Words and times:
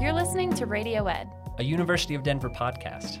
You're 0.00 0.12
listening 0.12 0.52
to 0.54 0.66
Radio 0.66 1.06
Ed, 1.06 1.30
a 1.58 1.64
University 1.64 2.14
of 2.14 2.22
Denver 2.22 2.50
podcast. 2.50 3.20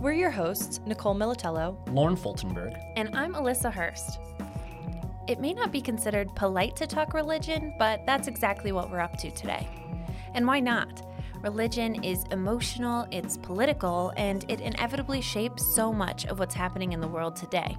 We're 0.00 0.12
your 0.12 0.30
hosts, 0.30 0.80
Nicole 0.84 1.14
Militello, 1.14 1.76
Lauren 1.92 2.16
Fultonberg, 2.16 2.76
and 2.96 3.14
I'm 3.14 3.34
Alyssa 3.34 3.72
Hurst. 3.72 4.18
It 5.28 5.40
may 5.40 5.52
not 5.52 5.72
be 5.72 5.80
considered 5.80 6.34
polite 6.34 6.76
to 6.76 6.86
talk 6.86 7.14
religion, 7.14 7.74
but 7.78 8.04
that's 8.06 8.28
exactly 8.28 8.72
what 8.72 8.90
we're 8.90 9.00
up 9.00 9.16
to 9.18 9.30
today. 9.30 9.68
And 10.34 10.46
why 10.46 10.60
not? 10.60 11.02
Religion 11.42 12.02
is 12.02 12.24
emotional, 12.30 13.06
it's 13.10 13.36
political, 13.36 14.12
and 14.16 14.44
it 14.48 14.60
inevitably 14.60 15.20
shapes 15.20 15.74
so 15.74 15.92
much 15.92 16.26
of 16.26 16.38
what's 16.38 16.54
happening 16.54 16.92
in 16.92 17.00
the 17.00 17.08
world 17.08 17.36
today. 17.36 17.76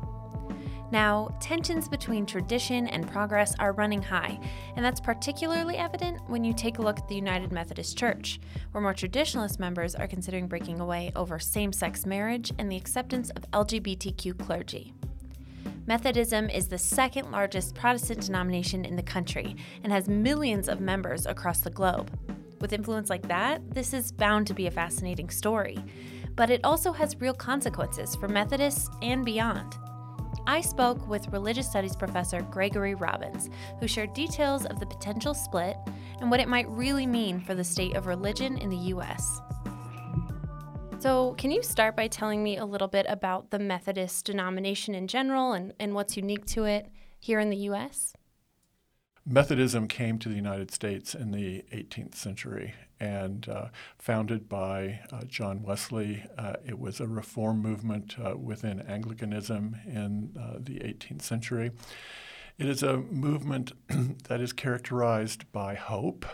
Now, 0.89 1.35
tensions 1.41 1.89
between 1.89 2.25
tradition 2.25 2.87
and 2.87 3.11
progress 3.11 3.53
are 3.59 3.73
running 3.73 4.01
high, 4.01 4.39
and 4.75 4.85
that's 4.85 5.01
particularly 5.01 5.75
evident 5.75 6.21
when 6.27 6.45
you 6.45 6.53
take 6.53 6.77
a 6.77 6.81
look 6.81 6.97
at 6.97 7.09
the 7.09 7.15
United 7.15 7.51
Methodist 7.51 7.97
Church, 7.97 8.39
where 8.71 8.81
more 8.81 8.93
traditionalist 8.93 9.59
members 9.59 9.95
are 9.95 10.07
considering 10.07 10.47
breaking 10.47 10.79
away 10.79 11.11
over 11.15 11.39
same 11.39 11.73
sex 11.73 12.05
marriage 12.05 12.53
and 12.57 12.71
the 12.71 12.77
acceptance 12.77 13.29
of 13.31 13.51
LGBTQ 13.51 14.37
clergy. 14.39 14.93
Methodism 15.87 16.49
is 16.49 16.67
the 16.67 16.77
second 16.77 17.31
largest 17.31 17.75
Protestant 17.75 18.21
denomination 18.21 18.85
in 18.85 18.95
the 18.95 19.03
country 19.03 19.57
and 19.83 19.91
has 19.91 20.07
millions 20.07 20.69
of 20.69 20.79
members 20.79 21.25
across 21.25 21.59
the 21.59 21.69
globe. 21.69 22.17
With 22.61 22.73
influence 22.73 23.09
like 23.09 23.27
that, 23.27 23.73
this 23.73 23.93
is 23.93 24.11
bound 24.11 24.47
to 24.47 24.53
be 24.53 24.67
a 24.67 24.71
fascinating 24.71 25.29
story. 25.29 25.77
But 26.35 26.49
it 26.49 26.61
also 26.63 26.91
has 26.93 27.19
real 27.19 27.33
consequences 27.33 28.15
for 28.15 28.27
Methodists 28.27 28.89
and 29.01 29.25
beyond. 29.25 29.77
I 30.49 30.61
spoke 30.61 31.09
with 31.09 31.27
religious 31.27 31.69
studies 31.69 31.93
professor 31.93 32.41
Gregory 32.41 32.95
Robbins, 32.95 33.49
who 33.81 33.87
shared 33.87 34.13
details 34.13 34.65
of 34.65 34.79
the 34.79 34.85
potential 34.85 35.33
split 35.33 35.75
and 36.21 36.31
what 36.31 36.39
it 36.39 36.47
might 36.47 36.69
really 36.69 37.05
mean 37.05 37.41
for 37.41 37.53
the 37.53 37.65
state 37.65 37.97
of 37.97 38.07
religion 38.07 38.57
in 38.57 38.69
the 38.69 38.77
U.S. 38.77 39.41
So, 40.99 41.33
can 41.33 41.51
you 41.51 41.61
start 41.61 41.97
by 41.97 42.07
telling 42.07 42.41
me 42.45 42.55
a 42.55 42.65
little 42.65 42.87
bit 42.87 43.05
about 43.09 43.51
the 43.51 43.59
Methodist 43.59 44.25
denomination 44.25 44.95
in 44.95 45.09
general 45.09 45.51
and, 45.51 45.73
and 45.81 45.93
what's 45.93 46.15
unique 46.15 46.45
to 46.45 46.63
it 46.63 46.89
here 47.19 47.41
in 47.41 47.49
the 47.49 47.57
U.S.? 47.57 48.13
Methodism 49.25 49.89
came 49.89 50.17
to 50.19 50.29
the 50.29 50.35
United 50.35 50.71
States 50.71 51.13
in 51.13 51.31
the 51.31 51.65
18th 51.73 52.15
century 52.15 52.73
and 52.99 53.47
uh, 53.47 53.67
founded 53.97 54.49
by 54.49 55.01
uh, 55.11 55.23
John 55.27 55.63
Wesley. 55.63 56.23
Uh, 56.37 56.53
it 56.65 56.79
was 56.79 56.99
a 56.99 57.07
reform 57.07 57.61
movement 57.61 58.15
uh, 58.23 58.35
within 58.37 58.81
Anglicanism 58.81 59.77
in 59.85 60.35
uh, 60.39 60.57
the 60.59 60.79
18th 60.79 61.21
century. 61.21 61.71
It 62.57 62.67
is 62.67 62.81
a 62.81 62.97
movement 62.97 63.71
that 64.27 64.41
is 64.41 64.53
characterized 64.53 65.51
by 65.51 65.75
hope 65.75 66.25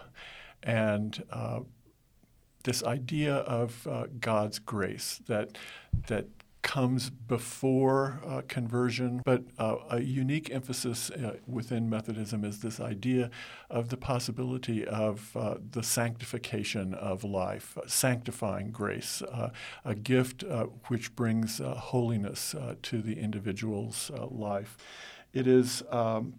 and 0.61 1.21
uh, 1.31 1.61
this 2.63 2.81
idea 2.83 3.35
of 3.35 3.85
God's 4.21 4.57
grace 4.57 5.19
that 5.27 5.57
that 6.07 6.27
comes 6.63 7.09
before 7.09 8.21
uh, 8.25 8.41
conversion, 8.47 9.21
but 9.23 9.43
uh, 9.59 9.75
a 9.91 10.01
unique 10.01 10.49
emphasis 10.49 11.11
uh, 11.11 11.35
within 11.45 11.89
Methodism 11.89 12.43
is 12.43 12.61
this 12.61 12.79
idea 12.79 13.29
of 13.69 13.89
the 13.89 13.97
possibility 13.97 14.83
of 14.85 15.35
uh, 15.35 15.55
the 15.71 15.83
sanctification 15.83 16.93
of 16.95 17.23
life, 17.23 17.77
uh, 17.77 17.81
sanctifying 17.85 18.71
grace, 18.71 19.21
uh, 19.21 19.49
a 19.85 19.93
gift 19.93 20.43
which 20.87 21.15
brings 21.15 21.59
holiness 21.59 22.55
to 22.81 23.01
the 23.01 23.19
individual's 23.19 24.09
life. 24.31 24.77
It 25.33 25.47
is 25.47 25.83
um, 25.91 26.35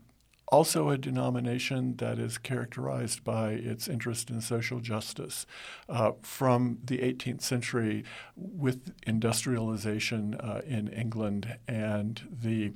also 0.48 0.90
a 0.90 0.98
denomination 0.98 1.96
that 1.96 2.18
is 2.18 2.38
characterized 2.38 3.24
by 3.24 3.50
its 3.50 3.88
interest 3.88 4.30
in 4.30 4.40
social 4.40 4.80
justice. 4.80 5.46
Uh, 5.88 6.12
from 6.22 6.78
the 6.84 6.98
18th 6.98 7.42
century, 7.42 8.04
with 8.36 8.92
industrialization 9.06 10.34
uh, 10.34 10.60
in 10.66 10.88
England 10.88 11.56
and 11.66 12.22
the 12.42 12.72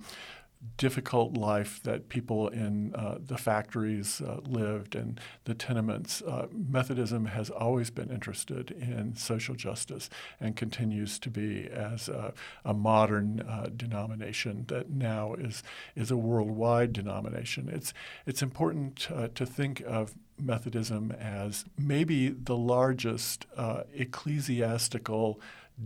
difficult 0.77 1.35
life 1.35 1.81
that 1.85 2.09
people 2.09 2.49
in 2.49 2.95
uh, 2.95 3.19
the 3.21 3.39
factories 3.39 4.21
uh, 4.21 4.41
lived 4.45 4.95
and 4.95 5.21
the 5.45 5.55
tenements. 5.55 6.23
Uh, 6.23 6.47
Methodism 6.53 7.27
has 7.27 7.51
always 7.51 7.91
been 7.91 8.11
interested 8.11 8.73
in 8.73 9.15
social 9.15 9.55
justice 9.55 10.11
and 10.41 10.57
continues 10.57 11.19
to 11.21 11.31
be 11.31 11.69
as 11.69 12.09
a, 12.09 12.33
a 12.65 12.75
modern 12.75 13.41
uh, 13.41 13.69
denomination 13.77 14.65
that 14.69 14.91
now 14.91 15.35
is 15.35 15.63
is 15.95 16.11
a 16.11 16.17
worldwide 16.17 16.93
denomination. 16.93 17.69
It's 17.69 17.93
it's 18.27 18.43
important 18.43 19.09
uh, 19.11 19.29
to 19.35 19.47
think 19.47 19.83
of 19.87 20.15
Methodism 20.41 21.13
as 21.13 21.65
maybe 21.77 22.29
the 22.29 22.57
largest 22.57 23.47
uh, 23.57 23.83
ecclesiastical 23.95 25.41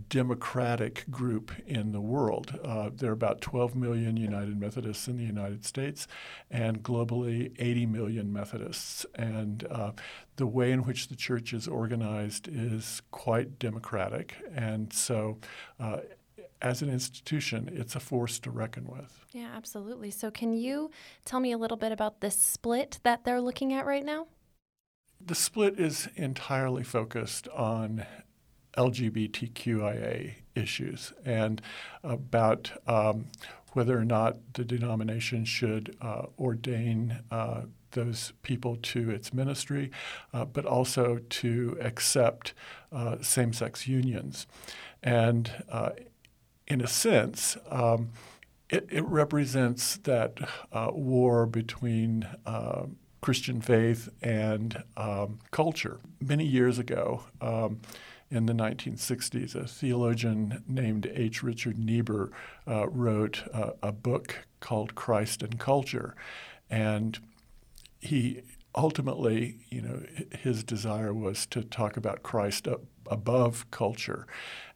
democratic 0.09 1.09
group 1.09 1.51
in 1.67 1.91
the 1.91 2.01
world. 2.01 2.59
Uh, 2.63 2.89
there 2.93 3.11
are 3.11 3.13
about 3.13 3.41
12 3.41 3.75
million 3.75 4.17
United 4.17 4.59
Methodists 4.59 5.07
in 5.07 5.17
the 5.17 5.23
United 5.23 5.65
States, 5.65 6.07
and 6.49 6.81
globally 6.81 7.53
80 7.59 7.85
million 7.85 8.33
Methodists. 8.33 9.05
And 9.15 9.65
uh, 9.69 9.91
the 10.37 10.47
way 10.47 10.71
in 10.71 10.83
which 10.83 11.09
the 11.09 11.15
church 11.15 11.53
is 11.53 11.67
organized 11.67 12.47
is 12.47 13.01
quite 13.11 13.59
democratic. 13.59 14.35
And 14.53 14.91
so, 14.91 15.37
uh, 15.79 15.97
as 16.61 16.81
an 16.81 16.89
institution, 16.89 17.69
it's 17.71 17.95
a 17.95 17.99
force 17.99 18.39
to 18.39 18.49
reckon 18.49 18.87
with. 18.87 19.25
Yeah, 19.31 19.49
absolutely. 19.53 20.11
So, 20.11 20.31
can 20.31 20.53
you 20.53 20.91
tell 21.25 21.39
me 21.39 21.51
a 21.51 21.57
little 21.57 21.77
bit 21.77 21.91
about 21.91 22.21
this 22.21 22.37
split 22.39 22.99
that 23.03 23.25
they're 23.25 23.41
looking 23.41 23.73
at 23.73 23.85
right 23.85 24.05
now? 24.05 24.27
The 25.25 25.35
split 25.35 25.79
is 25.79 26.09
entirely 26.15 26.83
focused 26.83 27.47
on 27.49 28.05
LGBTQIA 28.77 30.35
issues 30.55 31.13
and 31.25 31.61
about 32.03 32.71
um, 32.87 33.27
whether 33.73 33.97
or 33.97 34.05
not 34.05 34.37
the 34.53 34.63
denomination 34.63 35.45
should 35.45 35.95
uh, 36.01 36.23
ordain 36.37 37.19
uh, 37.31 37.61
those 37.91 38.33
people 38.41 38.77
to 38.81 39.09
its 39.09 39.33
ministry, 39.33 39.91
uh, 40.33 40.45
but 40.45 40.65
also 40.65 41.19
to 41.29 41.77
accept 41.79 42.53
uh, 42.91 43.17
same 43.21 43.53
sex 43.53 43.87
unions. 43.87 44.47
And 45.01 45.51
uh, 45.69 45.91
in 46.67 46.81
a 46.81 46.87
sense, 46.87 47.57
um, 47.69 48.09
it, 48.69 48.87
it, 48.89 49.03
represents 49.03 49.97
that 49.97 50.37
uh, 50.71 50.89
war 50.91 51.45
between 51.45 52.27
Christian 53.21 53.61
faith 53.61 54.09
and 54.21 54.83
um, 54.97 55.39
culture. 55.51 55.99
Many 56.19 56.45
years 56.45 56.79
ago, 56.79 57.23
um, 57.39 57.81
in 58.33 58.47
the 58.47 58.53
1960s. 58.53 59.55
A 59.55 59.67
theologian 59.67 60.63
named 60.67 61.09
H. 61.13 61.43
Richard 61.43 61.77
Niebuhr 61.77 62.31
uh, 62.67 62.89
wrote 62.89 63.43
uh, 63.53 63.71
a 63.83 63.91
book 63.91 64.47
called 64.59 64.95
Christ 64.95 65.43
and 65.43 65.59
Culture. 65.59 66.15
And 66.69 67.19
he 67.99 68.41
ultimately, 68.75 69.59
you 69.69 69.81
know, 69.81 70.01
his 70.31 70.63
desire 70.63 71.13
was 71.13 71.45
to 71.47 71.63
talk 71.63 71.95
about 71.95 72.23
Christ 72.23 72.67
above 73.07 73.69
culture. 73.69 74.25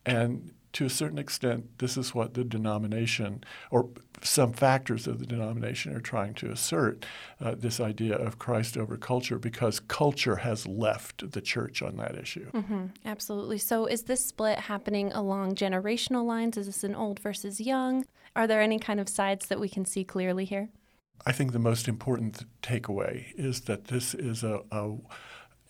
And 0.06 0.54
to 0.74 0.86
a 0.86 0.90
certain 0.90 1.18
extent, 1.18 1.78
this 1.80 1.98
is 1.98 2.14
what 2.14 2.34
the 2.34 2.44
denomination, 2.44 3.44
or 3.72 3.90
some 4.22 4.54
factors 4.54 5.08
of 5.08 5.20
the 5.20 5.26
denomination, 5.26 5.96
are 5.96 6.02
trying 6.02 6.34
to 6.36 6.52
assert 6.52 7.06
uh, 7.40 7.56
this 7.58 7.80
idea 7.80 8.16
of 8.16 8.38
Christ 8.38 8.78
over 8.78 8.98
culture 8.98 9.40
because 9.40 9.80
culture 9.80 10.38
has 10.38 10.68
left 10.68 11.32
the 11.32 11.42
church 11.42 11.82
on 11.82 11.98
that 11.98 12.16
issue. 12.16 12.52
Mm-hmm, 12.52 12.86
absolutely. 13.06 13.58
So, 13.58 13.86
is 13.86 14.04
this 14.04 14.26
split 14.26 14.60
happening 14.60 15.12
along 15.14 15.56
generational 15.56 16.26
lines? 16.26 16.58
Is 16.58 16.68
this 16.68 16.84
an 16.84 16.96
old 16.96 17.20
versus 17.20 17.60
young? 17.62 18.06
Are 18.36 18.48
there 18.48 18.62
any 18.62 18.78
kind 18.80 19.00
of 19.00 19.10
sides 19.10 19.48
that 19.48 19.60
we 19.60 19.70
can 19.70 19.86
see 19.86 20.04
clearly 20.04 20.46
here? 20.46 20.70
I 21.26 21.32
think 21.32 21.52
the 21.52 21.60
most 21.60 21.88
important 21.88 22.46
takeaway 22.62 23.34
is 23.36 23.62
that 23.62 23.86
this 23.86 24.14
is 24.14 24.44
a, 24.44 24.62
a, 24.72 24.96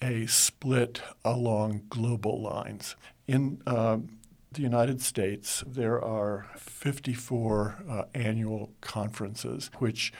a 0.01 0.25
split 0.27 1.01
along 1.24 1.83
global 1.89 2.42
lines. 2.42 2.95
In 3.27 3.62
um, 3.66 4.18
the 4.52 4.62
United 4.62 5.02
States, 5.02 5.64
there 5.68 6.04
are 6.04 6.48
54 6.56 7.84
uh, 7.90 8.04
annual 8.14 8.72
conferences 8.82 9.70
which 9.78 10.14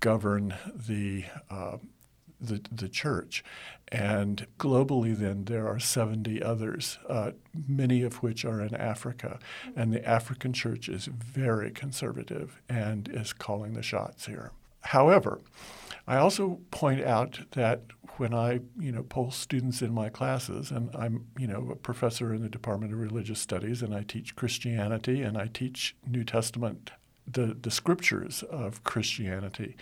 govern 0.00 0.54
the, 0.74 1.24
uh, 1.50 1.78
the, 2.40 2.60
the 2.70 2.88
church. 2.88 3.44
And 3.90 4.46
globally, 4.58 5.16
then, 5.16 5.44
there 5.44 5.66
are 5.66 5.78
70 5.78 6.42
others, 6.42 6.98
uh, 7.08 7.32
many 7.66 8.02
of 8.02 8.16
which 8.16 8.44
are 8.44 8.60
in 8.60 8.74
Africa. 8.74 9.38
And 9.74 9.92
the 9.92 10.06
African 10.06 10.52
church 10.52 10.88
is 10.88 11.06
very 11.06 11.70
conservative 11.70 12.60
and 12.68 13.08
is 13.08 13.32
calling 13.32 13.72
the 13.72 13.82
shots 13.82 14.26
here. 14.26 14.52
However, 14.88 15.42
I 16.06 16.16
also 16.16 16.60
point 16.70 17.04
out 17.04 17.40
that 17.50 17.82
when 18.16 18.32
I, 18.32 18.60
you 18.78 18.90
know, 18.90 19.02
poll 19.02 19.30
students 19.30 19.82
in 19.82 19.92
my 19.92 20.08
classes, 20.08 20.70
and 20.70 20.88
I'm, 20.96 21.26
you 21.36 21.46
know, 21.46 21.68
a 21.70 21.76
professor 21.76 22.32
in 22.32 22.40
the 22.40 22.48
Department 22.48 22.94
of 22.94 22.98
Religious 22.98 23.38
Studies, 23.38 23.82
and 23.82 23.94
I 23.94 24.02
teach 24.02 24.34
Christianity 24.34 25.20
and 25.20 25.36
I 25.36 25.48
teach 25.48 25.94
New 26.06 26.24
Testament, 26.24 26.90
the, 27.26 27.54
the 27.60 27.70
scriptures 27.70 28.42
of 28.44 28.82
Christianity, 28.82 29.76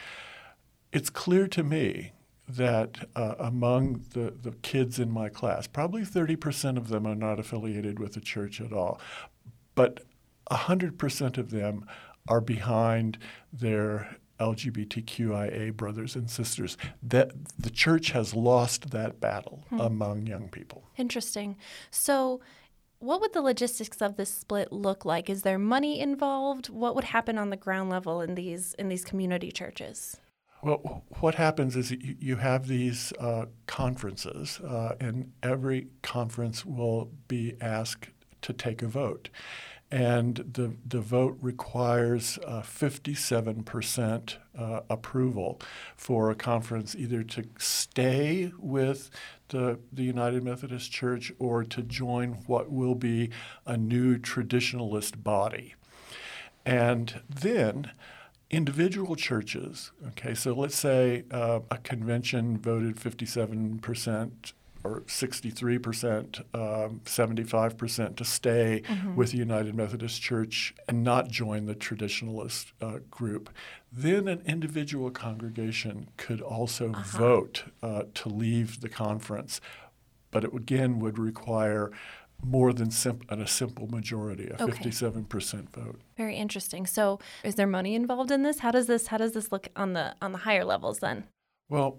it's 0.92 1.10
clear 1.10 1.46
to 1.46 1.62
me 1.62 2.10
that 2.48 3.08
uh, 3.14 3.36
among 3.38 4.06
the, 4.12 4.34
the 4.42 4.56
kids 4.62 4.98
in 4.98 5.12
my 5.12 5.28
class, 5.28 5.68
probably 5.68 6.02
30% 6.02 6.76
of 6.76 6.88
them 6.88 7.06
are 7.06 7.14
not 7.14 7.38
affiliated 7.38 8.00
with 8.00 8.14
the 8.14 8.20
church 8.20 8.60
at 8.60 8.72
all, 8.72 9.00
but 9.76 10.00
100% 10.50 11.38
of 11.38 11.50
them 11.52 11.86
are 12.26 12.40
behind 12.40 13.18
their 13.52 14.16
LGBTQIA 14.38 15.74
brothers 15.74 16.14
and 16.14 16.30
sisters. 16.30 16.76
That 17.02 17.32
the 17.58 17.70
church 17.70 18.10
has 18.10 18.34
lost 18.34 18.90
that 18.90 19.20
battle 19.20 19.64
hmm. 19.68 19.80
among 19.80 20.26
young 20.26 20.48
people. 20.48 20.84
Interesting. 20.96 21.56
So 21.90 22.40
what 22.98 23.20
would 23.20 23.32
the 23.32 23.42
logistics 23.42 24.00
of 24.00 24.16
this 24.16 24.30
split 24.30 24.72
look 24.72 25.04
like? 25.04 25.28
Is 25.28 25.42
there 25.42 25.58
money 25.58 26.00
involved? 26.00 26.68
What 26.68 26.94
would 26.94 27.04
happen 27.04 27.36
on 27.38 27.50
the 27.50 27.56
ground 27.56 27.90
level 27.90 28.20
in 28.20 28.34
these 28.34 28.74
in 28.74 28.88
these 28.88 29.04
community 29.04 29.52
churches? 29.52 30.16
Well, 30.62 31.04
what 31.20 31.34
happens 31.34 31.76
is 31.76 31.92
you 31.92 32.36
have 32.36 32.66
these 32.66 33.12
uh, 33.20 33.46
conferences, 33.66 34.58
uh, 34.60 34.96
and 34.98 35.32
every 35.42 35.88
conference 36.02 36.64
will 36.64 37.10
be 37.28 37.56
asked 37.60 38.08
to 38.42 38.52
take 38.52 38.82
a 38.82 38.88
vote. 38.88 39.28
And 39.90 40.36
the, 40.36 40.74
the 40.84 41.00
vote 41.00 41.38
requires 41.40 42.38
uh, 42.44 42.62
57% 42.62 44.36
uh, 44.58 44.80
approval 44.90 45.60
for 45.96 46.30
a 46.30 46.34
conference 46.34 46.96
either 46.96 47.22
to 47.22 47.44
stay 47.58 48.50
with 48.58 49.10
the, 49.48 49.78
the 49.92 50.02
United 50.02 50.42
Methodist 50.42 50.90
Church 50.90 51.32
or 51.38 51.62
to 51.62 51.82
join 51.82 52.32
what 52.46 52.70
will 52.70 52.96
be 52.96 53.30
a 53.64 53.76
new 53.76 54.18
traditionalist 54.18 55.22
body. 55.22 55.76
And 56.64 57.22
then 57.28 57.92
individual 58.50 59.14
churches, 59.14 59.92
okay, 60.08 60.34
so 60.34 60.52
let's 60.52 60.76
say 60.76 61.24
uh, 61.30 61.60
a 61.70 61.78
convention 61.78 62.58
voted 62.58 62.96
57% 62.96 64.52
or 64.86 65.00
63%, 65.02 66.40
um, 66.54 67.00
75% 67.04 68.16
to 68.16 68.24
stay 68.24 68.82
mm-hmm. 68.86 69.16
with 69.16 69.32
the 69.32 69.38
United 69.38 69.74
Methodist 69.74 70.22
Church 70.22 70.74
and 70.88 71.02
not 71.02 71.28
join 71.28 71.66
the 71.66 71.74
traditionalist 71.74 72.72
uh, 72.80 72.98
group. 73.10 73.50
Then 73.92 74.28
an 74.28 74.42
individual 74.46 75.10
congregation 75.10 76.08
could 76.16 76.40
also 76.40 76.90
uh-huh. 76.90 77.18
vote 77.18 77.64
uh, 77.82 78.04
to 78.14 78.28
leave 78.28 78.80
the 78.80 78.88
conference, 78.88 79.60
but 80.30 80.44
it 80.44 80.54
again 80.54 80.98
would 81.00 81.18
require 81.18 81.90
more 82.42 82.72
than 82.72 82.90
sim- 82.90 83.22
a 83.28 83.46
simple 83.46 83.86
majority, 83.88 84.48
a 84.48 84.62
okay. 84.62 84.90
57% 84.90 85.70
vote. 85.70 86.00
Very 86.16 86.36
interesting. 86.36 86.86
So, 86.86 87.18
is 87.42 87.54
there 87.54 87.66
money 87.66 87.94
involved 87.94 88.30
in 88.30 88.42
this? 88.42 88.58
How 88.58 88.70
does 88.70 88.86
this 88.86 89.06
how 89.06 89.16
does 89.16 89.32
this 89.32 89.50
look 89.50 89.68
on 89.74 89.94
the 89.94 90.14
on 90.20 90.32
the 90.32 90.38
higher 90.38 90.64
levels 90.64 90.98
then? 90.98 91.24
Well, 91.68 91.98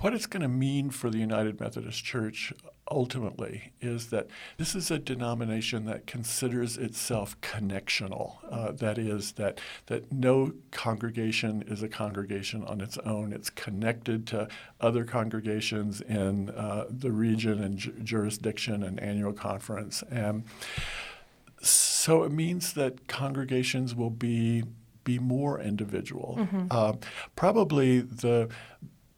what 0.00 0.14
it's 0.14 0.26
going 0.26 0.42
to 0.42 0.48
mean 0.48 0.90
for 0.90 1.10
the 1.10 1.18
United 1.18 1.60
Methodist 1.60 2.04
Church 2.04 2.52
ultimately 2.90 3.72
is 3.80 4.08
that 4.08 4.26
this 4.58 4.74
is 4.74 4.90
a 4.90 4.98
denomination 4.98 5.86
that 5.86 6.06
considers 6.06 6.76
itself 6.76 7.40
connectional. 7.40 8.36
Uh, 8.50 8.72
that 8.72 8.98
is, 8.98 9.32
that, 9.32 9.60
that 9.86 10.12
no 10.12 10.52
congregation 10.70 11.64
is 11.66 11.82
a 11.82 11.88
congregation 11.88 12.62
on 12.64 12.80
its 12.80 12.98
own. 12.98 13.32
It's 13.32 13.50
connected 13.50 14.26
to 14.28 14.48
other 14.80 15.04
congregations 15.04 16.00
in 16.02 16.50
uh, 16.50 16.86
the 16.90 17.10
region 17.12 17.62
and 17.62 17.78
ju- 17.78 17.94
jurisdiction 18.02 18.82
and 18.82 19.00
annual 19.00 19.32
conference. 19.32 20.02
And 20.10 20.44
so 21.62 22.22
it 22.24 22.32
means 22.32 22.74
that 22.74 23.08
congregations 23.08 23.94
will 23.94 24.10
be 24.10 24.64
be 25.04 25.18
more 25.18 25.60
individual. 25.60 26.36
Mm-hmm. 26.38 26.66
Uh, 26.70 26.94
probably 27.36 28.00
the 28.00 28.48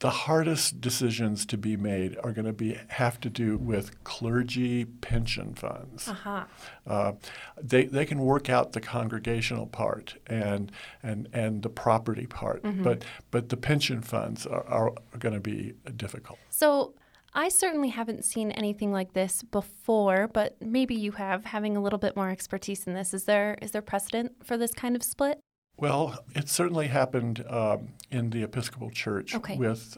the 0.00 0.10
hardest 0.10 0.80
decisions 0.80 1.46
to 1.46 1.56
be 1.56 1.76
made 1.76 2.18
are 2.22 2.32
going 2.32 2.44
to 2.44 2.52
be 2.52 2.78
have 2.88 3.18
to 3.20 3.30
do 3.30 3.56
with 3.56 4.02
clergy 4.04 4.84
pension 4.84 5.54
funds. 5.54 6.08
Uh-huh. 6.08 6.44
Uh, 6.86 7.12
they, 7.60 7.86
they 7.86 8.04
can 8.04 8.18
work 8.20 8.50
out 8.50 8.72
the 8.72 8.80
congregational 8.80 9.66
part 9.66 10.16
and 10.26 10.70
and, 11.02 11.28
and 11.32 11.62
the 11.62 11.70
property 11.70 12.26
part, 12.26 12.62
mm-hmm. 12.62 12.82
but 12.82 13.04
but 13.30 13.48
the 13.48 13.56
pension 13.56 14.02
funds 14.02 14.46
are, 14.46 14.66
are, 14.66 14.90
are 14.90 15.18
going 15.18 15.34
to 15.34 15.40
be 15.40 15.74
difficult. 15.96 16.38
So. 16.50 16.94
I 17.38 17.50
certainly 17.50 17.90
haven't 17.90 18.24
seen 18.24 18.50
anything 18.52 18.92
like 18.92 19.12
this 19.12 19.42
before, 19.42 20.26
but 20.26 20.56
maybe 20.58 20.94
you 20.94 21.12
have, 21.12 21.44
having 21.44 21.76
a 21.76 21.82
little 21.82 21.98
bit 21.98 22.16
more 22.16 22.30
expertise 22.30 22.86
in 22.86 22.94
this. 22.94 23.12
Is 23.12 23.24
there 23.24 23.58
is 23.60 23.72
there 23.72 23.82
precedent 23.82 24.32
for 24.42 24.56
this 24.56 24.72
kind 24.72 24.96
of 24.96 25.02
split? 25.02 25.38
Well, 25.76 26.24
it 26.34 26.48
certainly 26.48 26.86
happened 26.86 27.44
um, 27.48 27.88
in 28.10 28.30
the 28.30 28.42
Episcopal 28.42 28.90
Church 28.90 29.34
okay. 29.34 29.56
with 29.56 29.96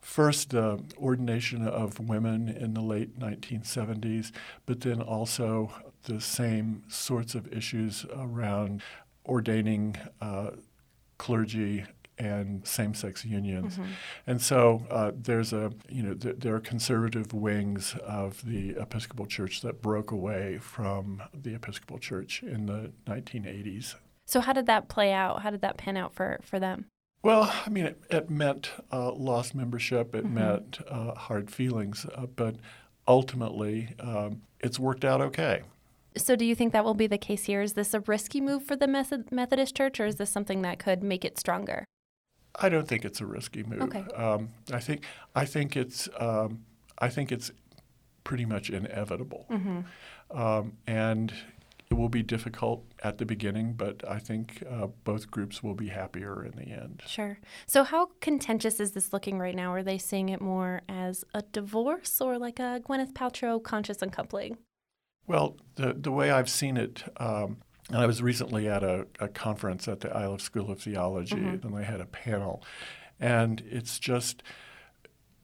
first 0.00 0.50
the 0.50 0.82
ordination 0.96 1.66
of 1.66 2.00
women 2.00 2.48
in 2.48 2.74
the 2.74 2.80
late 2.80 3.18
1970s, 3.18 4.32
but 4.66 4.80
then 4.80 5.00
also 5.00 5.72
the 6.04 6.20
same 6.20 6.82
sorts 6.88 7.34
of 7.34 7.52
issues 7.52 8.06
around 8.16 8.82
ordaining 9.26 9.96
uh, 10.20 10.50
clergy 11.18 11.84
and 12.18 12.66
same-sex 12.66 13.24
unions, 13.24 13.78
mm-hmm. 13.78 13.90
and 14.26 14.42
so 14.42 14.86
uh, 14.90 15.10
there's 15.14 15.54
a 15.54 15.72
you 15.88 16.02
know 16.02 16.12
th- 16.12 16.36
there 16.38 16.54
are 16.54 16.60
conservative 16.60 17.32
wings 17.32 17.96
of 18.06 18.44
the 18.44 18.70
Episcopal 18.78 19.24
Church 19.24 19.62
that 19.62 19.80
broke 19.80 20.10
away 20.10 20.58
from 20.58 21.22
the 21.32 21.54
Episcopal 21.54 21.98
Church 21.98 22.42
in 22.42 22.66
the 22.66 22.92
1980s. 23.06 23.94
So 24.30 24.40
how 24.40 24.52
did 24.52 24.66
that 24.66 24.88
play 24.88 25.12
out? 25.12 25.42
How 25.42 25.50
did 25.50 25.60
that 25.62 25.76
pan 25.76 25.96
out 25.96 26.14
for, 26.14 26.38
for 26.44 26.60
them? 26.60 26.86
Well, 27.24 27.52
I 27.66 27.68
mean, 27.68 27.84
it, 27.84 28.00
it 28.10 28.30
meant 28.30 28.70
uh, 28.92 29.10
lost 29.12 29.56
membership. 29.56 30.14
It 30.14 30.24
mm-hmm. 30.24 30.34
meant 30.34 30.78
uh, 30.88 31.14
hard 31.14 31.50
feelings, 31.50 32.06
uh, 32.14 32.26
but 32.26 32.54
ultimately, 33.08 33.96
um, 33.98 34.42
it's 34.60 34.78
worked 34.78 35.04
out 35.04 35.20
okay. 35.20 35.62
So, 36.16 36.36
do 36.36 36.44
you 36.44 36.54
think 36.54 36.72
that 36.72 36.84
will 36.84 36.94
be 36.94 37.08
the 37.08 37.18
case 37.18 37.44
here? 37.44 37.60
Is 37.60 37.72
this 37.72 37.92
a 37.92 38.00
risky 38.00 38.40
move 38.40 38.62
for 38.62 38.76
the 38.76 38.86
Methodist 38.86 39.76
Church, 39.76 39.98
or 39.98 40.06
is 40.06 40.14
this 40.14 40.30
something 40.30 40.62
that 40.62 40.78
could 40.78 41.02
make 41.02 41.24
it 41.24 41.36
stronger? 41.36 41.84
I 42.54 42.68
don't 42.68 42.86
think 42.86 43.04
it's 43.04 43.20
a 43.20 43.26
risky 43.26 43.64
move. 43.64 43.82
Okay. 43.82 44.04
Um, 44.14 44.50
I 44.72 44.78
think 44.78 45.04
I 45.34 45.44
think 45.44 45.76
it's 45.76 46.08
um, 46.18 46.64
I 46.98 47.08
think 47.08 47.32
it's 47.32 47.50
pretty 48.22 48.44
much 48.44 48.70
inevitable, 48.70 49.46
mm-hmm. 49.50 49.80
Um, 50.30 50.78
and 50.86 51.32
it 51.90 51.96
will 51.96 52.08
be 52.08 52.22
difficult 52.22 52.84
at 53.02 53.18
the 53.18 53.26
beginning, 53.26 53.72
but 53.72 54.04
I 54.08 54.18
think 54.20 54.62
uh, 54.70 54.86
both 55.02 55.30
groups 55.30 55.62
will 55.62 55.74
be 55.74 55.88
happier 55.88 56.44
in 56.44 56.52
the 56.52 56.70
end. 56.70 57.02
Sure. 57.06 57.38
So, 57.66 57.82
how 57.82 58.10
contentious 58.20 58.78
is 58.78 58.92
this 58.92 59.12
looking 59.12 59.38
right 59.38 59.56
now? 59.56 59.72
Are 59.72 59.82
they 59.82 59.98
seeing 59.98 60.28
it 60.28 60.40
more 60.40 60.82
as 60.88 61.24
a 61.34 61.42
divorce 61.42 62.20
or 62.20 62.38
like 62.38 62.60
a 62.60 62.80
Gwyneth 62.86 63.12
Paltrow 63.12 63.60
conscious 63.60 64.02
uncoupling? 64.02 64.58
Well, 65.26 65.56
the, 65.74 65.92
the 65.92 66.12
way 66.12 66.30
I've 66.30 66.48
seen 66.48 66.76
it, 66.76 67.02
um, 67.16 67.58
and 67.88 67.98
I 67.98 68.06
was 68.06 68.22
recently 68.22 68.68
at 68.68 68.84
a, 68.84 69.06
a, 69.18 69.28
conference 69.28 69.88
at 69.88 70.00
the 70.00 70.08
Iliff 70.16 70.40
School 70.40 70.70
of 70.70 70.80
Theology, 70.80 71.36
mm-hmm. 71.36 71.66
and 71.66 71.76
they 71.76 71.84
had 71.84 72.00
a 72.00 72.06
panel, 72.06 72.62
and 73.18 73.62
it's 73.68 73.98
just 73.98 74.44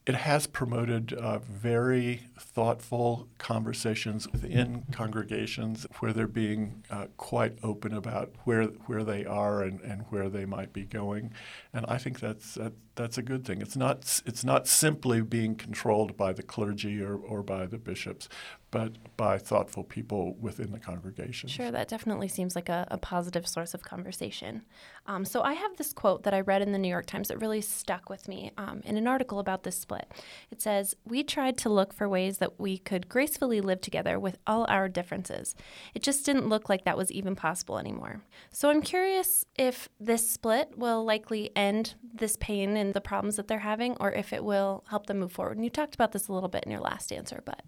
it 0.06 0.14
has 0.14 0.46
promoted 0.46 1.12
uh, 1.12 1.40
very 1.40 2.22
thoughtful 2.38 3.26
conversations 3.38 4.30
within 4.30 4.84
congregations 4.92 5.84
where 5.98 6.12
they're 6.12 6.28
being 6.28 6.84
uh, 6.90 7.06
quite 7.16 7.58
open 7.64 7.92
about 7.92 8.32
where 8.44 8.64
where 8.86 9.02
they 9.02 9.24
are 9.24 9.64
and, 9.64 9.80
and 9.80 10.02
where 10.10 10.28
they 10.28 10.44
might 10.44 10.72
be 10.72 10.84
going, 10.84 11.32
and 11.72 11.84
I 11.88 11.98
think 11.98 12.20
that's 12.20 12.54
that, 12.54 12.72
that's 12.94 13.18
a 13.18 13.22
good 13.22 13.44
thing. 13.44 13.60
It's 13.60 13.76
not 13.76 14.22
it's 14.24 14.44
not 14.44 14.68
simply 14.68 15.22
being 15.22 15.56
controlled 15.56 16.16
by 16.16 16.32
the 16.32 16.42
clergy 16.44 17.02
or, 17.02 17.16
or 17.16 17.42
by 17.42 17.66
the 17.66 17.78
bishops, 17.78 18.28
but 18.70 18.92
by 19.16 19.38
thoughtful 19.38 19.84
people 19.84 20.34
within 20.40 20.72
the 20.72 20.78
congregation. 20.78 21.48
Sure, 21.48 21.70
that 21.70 21.88
definitely 21.88 22.28
seems 22.28 22.56
like 22.56 22.68
a, 22.68 22.86
a 22.90 22.98
positive 22.98 23.46
source 23.46 23.74
of 23.74 23.82
conversation. 23.82 24.62
Um, 25.06 25.24
so 25.24 25.42
I 25.42 25.52
have 25.54 25.76
this 25.76 25.92
quote 25.92 26.24
that 26.24 26.34
I 26.34 26.40
read 26.40 26.62
in 26.62 26.72
the 26.72 26.78
New 26.78 26.88
York 26.88 27.06
Times 27.06 27.28
that 27.28 27.40
really 27.40 27.60
stuck 27.60 28.10
with 28.10 28.26
me 28.26 28.50
um, 28.58 28.82
in 28.84 28.96
an 28.96 29.06
article 29.06 29.38
about 29.38 29.62
this 29.62 29.78
split. 29.78 30.10
It 30.50 30.60
says, 30.60 30.96
We 31.04 31.22
tried 31.22 31.56
to 31.58 31.68
look 31.68 31.92
for 31.92 32.08
ways 32.08 32.38
that 32.38 32.58
we 32.58 32.76
could 32.76 33.08
gracefully 33.08 33.60
live 33.60 33.80
together 33.80 34.18
with 34.18 34.36
all 34.46 34.66
our 34.68 34.88
differences. 34.88 35.54
It 35.94 36.02
just 36.02 36.26
didn't 36.26 36.48
look 36.48 36.68
like 36.68 36.84
that 36.84 36.96
was 36.96 37.12
even 37.12 37.36
possible 37.36 37.78
anymore. 37.78 38.22
So 38.50 38.68
I'm 38.68 38.82
curious 38.82 39.44
if 39.54 39.88
this 40.00 40.28
split 40.28 40.76
will 40.76 41.04
likely 41.04 41.50
end 41.54 41.94
this 42.12 42.36
pain 42.36 42.76
and 42.76 42.94
the 42.94 43.00
problems 43.00 43.36
that 43.36 43.46
they're 43.46 43.60
having, 43.60 43.96
or 44.00 44.10
if 44.12 44.32
it 44.32 44.44
will 44.44 44.84
help 44.88 45.06
them 45.06 45.20
move 45.20 45.32
forward. 45.32 45.56
And 45.56 45.64
you 45.64 45.70
talked 45.70 45.94
about 45.94 46.12
this 46.12 46.26
a 46.26 46.32
little 46.32 46.48
bit 46.48 46.64
in 46.64 46.72
your 46.72 46.80
last 46.80 47.12
answer, 47.12 47.42
but. 47.44 47.62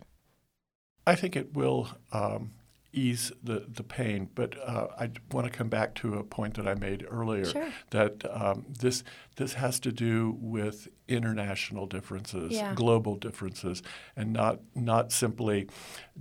I 1.08 1.14
think 1.14 1.36
it 1.36 1.54
will 1.54 1.88
um, 2.12 2.50
ease 2.92 3.32
the, 3.42 3.64
the 3.66 3.82
pain, 3.82 4.28
but 4.34 4.56
uh, 4.62 4.88
I 4.98 5.10
want 5.32 5.50
to 5.50 5.50
come 5.50 5.68
back 5.68 5.94
to 5.96 6.14
a 6.18 6.22
point 6.22 6.54
that 6.54 6.68
I 6.68 6.74
made 6.74 7.06
earlier 7.08 7.46
sure. 7.46 7.72
that 7.90 8.24
um, 8.30 8.66
this 8.68 9.02
this 9.36 9.54
has 9.54 9.80
to 9.80 9.92
do 9.92 10.36
with 10.38 10.88
international 11.08 11.86
differences, 11.86 12.52
Yeah. 12.52 12.74
global 12.74 13.16
differences, 13.16 13.82
and 14.16 14.32
not 14.32 14.60
not 14.74 15.10
simply 15.12 15.68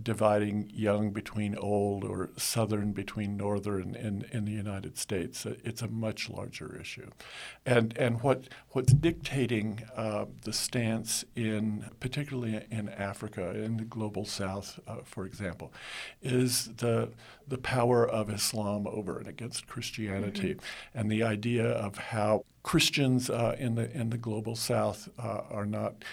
dividing 0.02 0.70
young 0.74 1.12
between 1.12 1.56
old 1.56 2.04
or 2.04 2.30
southern 2.38 2.92
between 2.94 3.36
northern 3.36 3.96
in, 3.96 4.26
in 4.32 4.46
the 4.46 4.52
United 4.52 4.98
States. 4.98 5.46
Uh, 5.46 5.56
It's 5.64 5.82
a 5.82 5.88
much 5.88 6.30
larger 6.30 6.80
issue, 6.80 7.10
and 7.66 7.98
and 7.98 8.22
what 8.22 8.48
what's 8.72 8.94
dictating 8.94 9.84
uh, 9.96 10.26
the 10.44 10.54
stance 10.54 11.26
in 11.36 11.86
particularly 12.00 12.66
in 12.72 12.90
Africa 12.90 13.52
in 13.64 13.78
the 13.78 13.86
global 13.86 14.26
South, 14.26 14.80
uh, 14.88 14.98
for 15.04 15.26
example, 15.26 15.74
is 16.22 16.68
the 16.78 17.12
the 17.48 17.58
power 17.58 18.08
of 18.08 18.30
Islam 18.30 18.88
over 18.88 19.18
and 19.20 19.28
against 19.28 19.68
Christianity, 19.68 20.56
and 20.94 21.10
the 21.12 21.24
idea 21.24 21.66
of 21.68 21.98
how 21.98 22.44
Christians 22.68 23.30
uh, 23.30 23.56
in 23.58 23.76
the 23.76 23.90
in 23.98 24.10
the 24.10 24.18
global 24.18 24.58
South 24.58 25.08
uh, 25.18 25.44
are 25.50 25.66
not 25.66 26.04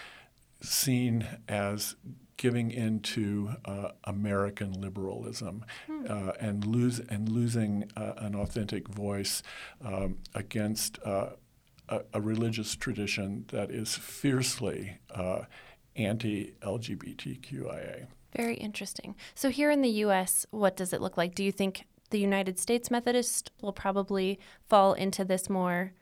seen 0.62 1.26
as 1.48 1.96
giving 2.36 2.70
into 2.70 3.56
uh, 3.64 3.88
American 4.04 4.80
liberalism 4.80 5.64
uh, 6.08 6.30
and 6.38 6.64
lose 6.64 7.00
and 7.00 7.28
losing 7.28 7.90
uh, 7.96 8.12
an 8.18 8.36
authentic 8.36 8.86
voice 8.86 9.42
um, 9.84 10.18
against 10.32 11.00
uh, 11.04 11.30
a, 11.88 12.02
a 12.12 12.20
religious 12.20 12.76
tradition 12.76 13.46
that 13.48 13.72
is 13.72 13.96
fiercely 13.96 14.98
uh, 15.12 15.40
anti-LGBTQIA. 15.96 18.06
Very 18.36 18.54
interesting. 18.54 19.16
So, 19.34 19.50
here 19.50 19.72
in 19.72 19.82
the 19.82 19.90
U.S., 20.06 20.46
what 20.52 20.76
does 20.76 20.92
it 20.92 21.00
look 21.00 21.16
like? 21.16 21.34
Do 21.34 21.42
you 21.42 21.50
think 21.50 21.86
the 22.10 22.20
United 22.20 22.60
States 22.60 22.92
Methodist 22.92 23.50
will 23.60 23.72
probably 23.72 24.38
fall 24.68 24.92
into 24.92 25.24
this 25.24 25.50
more 25.50 25.94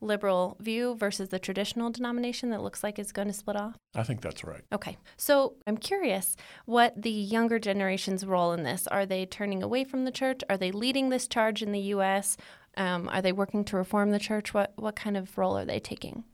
liberal 0.00 0.56
view 0.60 0.94
versus 0.96 1.28
the 1.28 1.38
traditional 1.38 1.90
denomination 1.90 2.50
that 2.50 2.62
looks 2.62 2.82
like 2.82 2.98
it's 2.98 3.12
going 3.12 3.28
to 3.28 3.34
split 3.34 3.56
off? 3.56 3.76
I 3.94 4.02
think 4.02 4.20
that's 4.20 4.44
right. 4.44 4.62
Okay. 4.72 4.96
So, 5.16 5.54
I'm 5.66 5.76
curious 5.76 6.36
what 6.66 7.00
the 7.00 7.10
younger 7.10 7.58
generation's 7.58 8.24
role 8.24 8.52
in 8.52 8.62
this. 8.62 8.86
Are 8.86 9.06
they 9.06 9.26
turning 9.26 9.62
away 9.62 9.84
from 9.84 10.04
the 10.04 10.12
church? 10.12 10.42
Are 10.48 10.56
they 10.56 10.70
leading 10.70 11.08
this 11.08 11.26
charge 11.26 11.62
in 11.62 11.72
the 11.72 11.80
U.S.? 11.80 12.36
Um, 12.76 13.08
are 13.08 13.22
they 13.22 13.32
working 13.32 13.64
to 13.66 13.76
reform 13.76 14.10
the 14.10 14.18
church? 14.18 14.54
What, 14.54 14.72
what 14.76 14.96
kind 14.96 15.16
of 15.16 15.36
role 15.36 15.58
are 15.58 15.64
they 15.64 15.80
taking? 15.80 16.24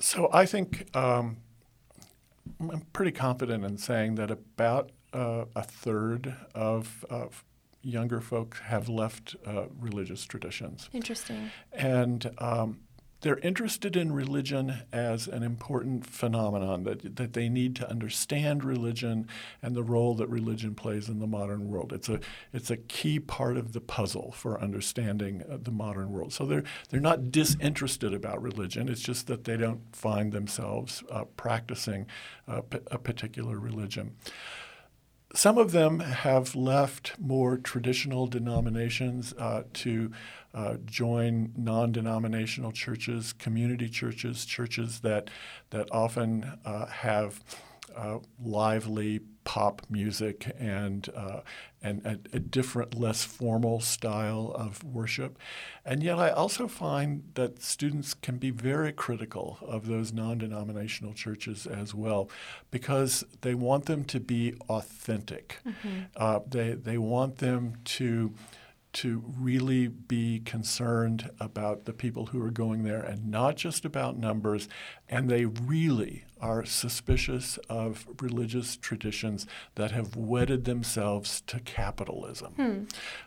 So 0.00 0.28
I 0.32 0.44
think 0.44 0.94
um, 0.94 1.38
I'm 2.60 2.82
pretty 2.92 3.12
confident 3.12 3.64
in 3.64 3.78
saying 3.78 4.16
that 4.16 4.30
about 4.30 4.90
uh, 5.12 5.46
a 5.54 5.62
third 5.62 6.34
of, 6.54 7.04
of 7.08 7.44
younger 7.86 8.20
folks 8.20 8.58
have 8.60 8.88
left 8.88 9.36
uh, 9.46 9.66
religious 9.78 10.24
traditions. 10.24 10.90
Interesting. 10.92 11.50
And 11.72 12.30
um, 12.38 12.80
they're 13.20 13.38
interested 13.38 13.96
in 13.96 14.12
religion 14.12 14.82
as 14.92 15.26
an 15.26 15.42
important 15.42 16.04
phenomenon, 16.06 16.84
that, 16.84 17.16
that 17.16 17.32
they 17.32 17.48
need 17.48 17.74
to 17.76 17.88
understand 17.88 18.62
religion 18.62 19.26
and 19.62 19.74
the 19.74 19.82
role 19.82 20.14
that 20.16 20.28
religion 20.28 20.74
plays 20.74 21.08
in 21.08 21.18
the 21.18 21.26
modern 21.26 21.68
world. 21.68 21.92
It's 21.92 22.08
a, 22.08 22.20
it's 22.52 22.70
a 22.70 22.76
key 22.76 23.18
part 23.18 23.56
of 23.56 23.72
the 23.72 23.80
puzzle 23.80 24.32
for 24.32 24.60
understanding 24.60 25.42
uh, 25.50 25.58
the 25.62 25.70
modern 25.70 26.12
world. 26.12 26.32
So 26.32 26.44
they're, 26.44 26.64
they're 26.90 27.00
not 27.00 27.32
disinterested 27.32 28.12
about 28.12 28.42
religion, 28.42 28.88
it's 28.88 29.00
just 29.00 29.26
that 29.28 29.44
they 29.44 29.56
don't 29.56 29.80
find 29.96 30.32
themselves 30.32 31.02
uh, 31.10 31.24
practicing 31.36 32.06
uh, 32.46 32.60
p- 32.60 32.78
a 32.90 32.98
particular 32.98 33.58
religion. 33.58 34.14
Some 35.34 35.58
of 35.58 35.72
them 35.72 36.00
have 36.00 36.54
left 36.54 37.18
more 37.18 37.58
traditional 37.58 38.26
denominations 38.26 39.34
uh, 39.38 39.64
to 39.74 40.10
uh, 40.54 40.76
join 40.86 41.52
non-denominational 41.56 42.72
churches, 42.72 43.32
community 43.32 43.88
churches, 43.88 44.46
churches 44.46 45.00
that 45.00 45.28
that 45.70 45.88
often 45.92 46.58
uh, 46.64 46.86
have 46.86 47.40
uh, 47.94 48.18
lively 48.42 49.20
pop 49.44 49.82
music 49.90 50.54
and 50.58 51.08
uh, 51.14 51.40
and 51.86 52.04
a, 52.04 52.36
a, 52.36 52.40
different, 52.40 52.98
less 52.98 53.24
formal 53.24 53.80
style 53.80 54.52
of 54.54 54.82
worship. 54.84 55.38
And 55.84 56.02
yet, 56.02 56.18
I 56.18 56.30
also 56.30 56.66
find 56.68 57.22
that 57.34 57.62
students 57.62 58.14
can 58.14 58.38
be 58.38 58.50
very 58.50 58.92
critical 58.92 59.58
of 59.62 59.86
those 59.86 60.12
non-denominational 60.12 61.14
churches 61.14 61.66
as 61.66 61.94
well, 61.94 62.28
because 62.70 63.24
they 63.42 63.54
want 63.54 63.86
them 63.86 64.04
to 64.04 64.18
be 64.20 64.54
authentic. 64.68 65.58
Mm-hmm. 65.66 66.00
Uh, 66.16 66.40
they 66.48 66.72
they 66.72 66.98
want 66.98 67.38
them 67.38 67.74
to 67.96 68.32
to 68.96 69.22
really 69.38 69.88
be 69.88 70.40
concerned 70.40 71.30
about 71.38 71.84
the 71.84 71.92
people 71.92 72.26
who 72.26 72.42
are 72.42 72.50
going 72.50 72.82
there 72.82 73.02
and 73.02 73.30
not 73.30 73.54
just 73.54 73.84
about 73.84 74.16
numbers. 74.16 74.70
And 75.06 75.28
they 75.28 75.44
really 75.44 76.24
are 76.40 76.64
suspicious 76.64 77.58
of 77.68 78.08
religious 78.22 78.74
traditions 78.74 79.46
that 79.74 79.90
have 79.90 80.16
wedded 80.16 80.64
themselves 80.64 81.42
to 81.42 81.60
capitalism. 81.60 82.54
Hmm. 82.54 82.84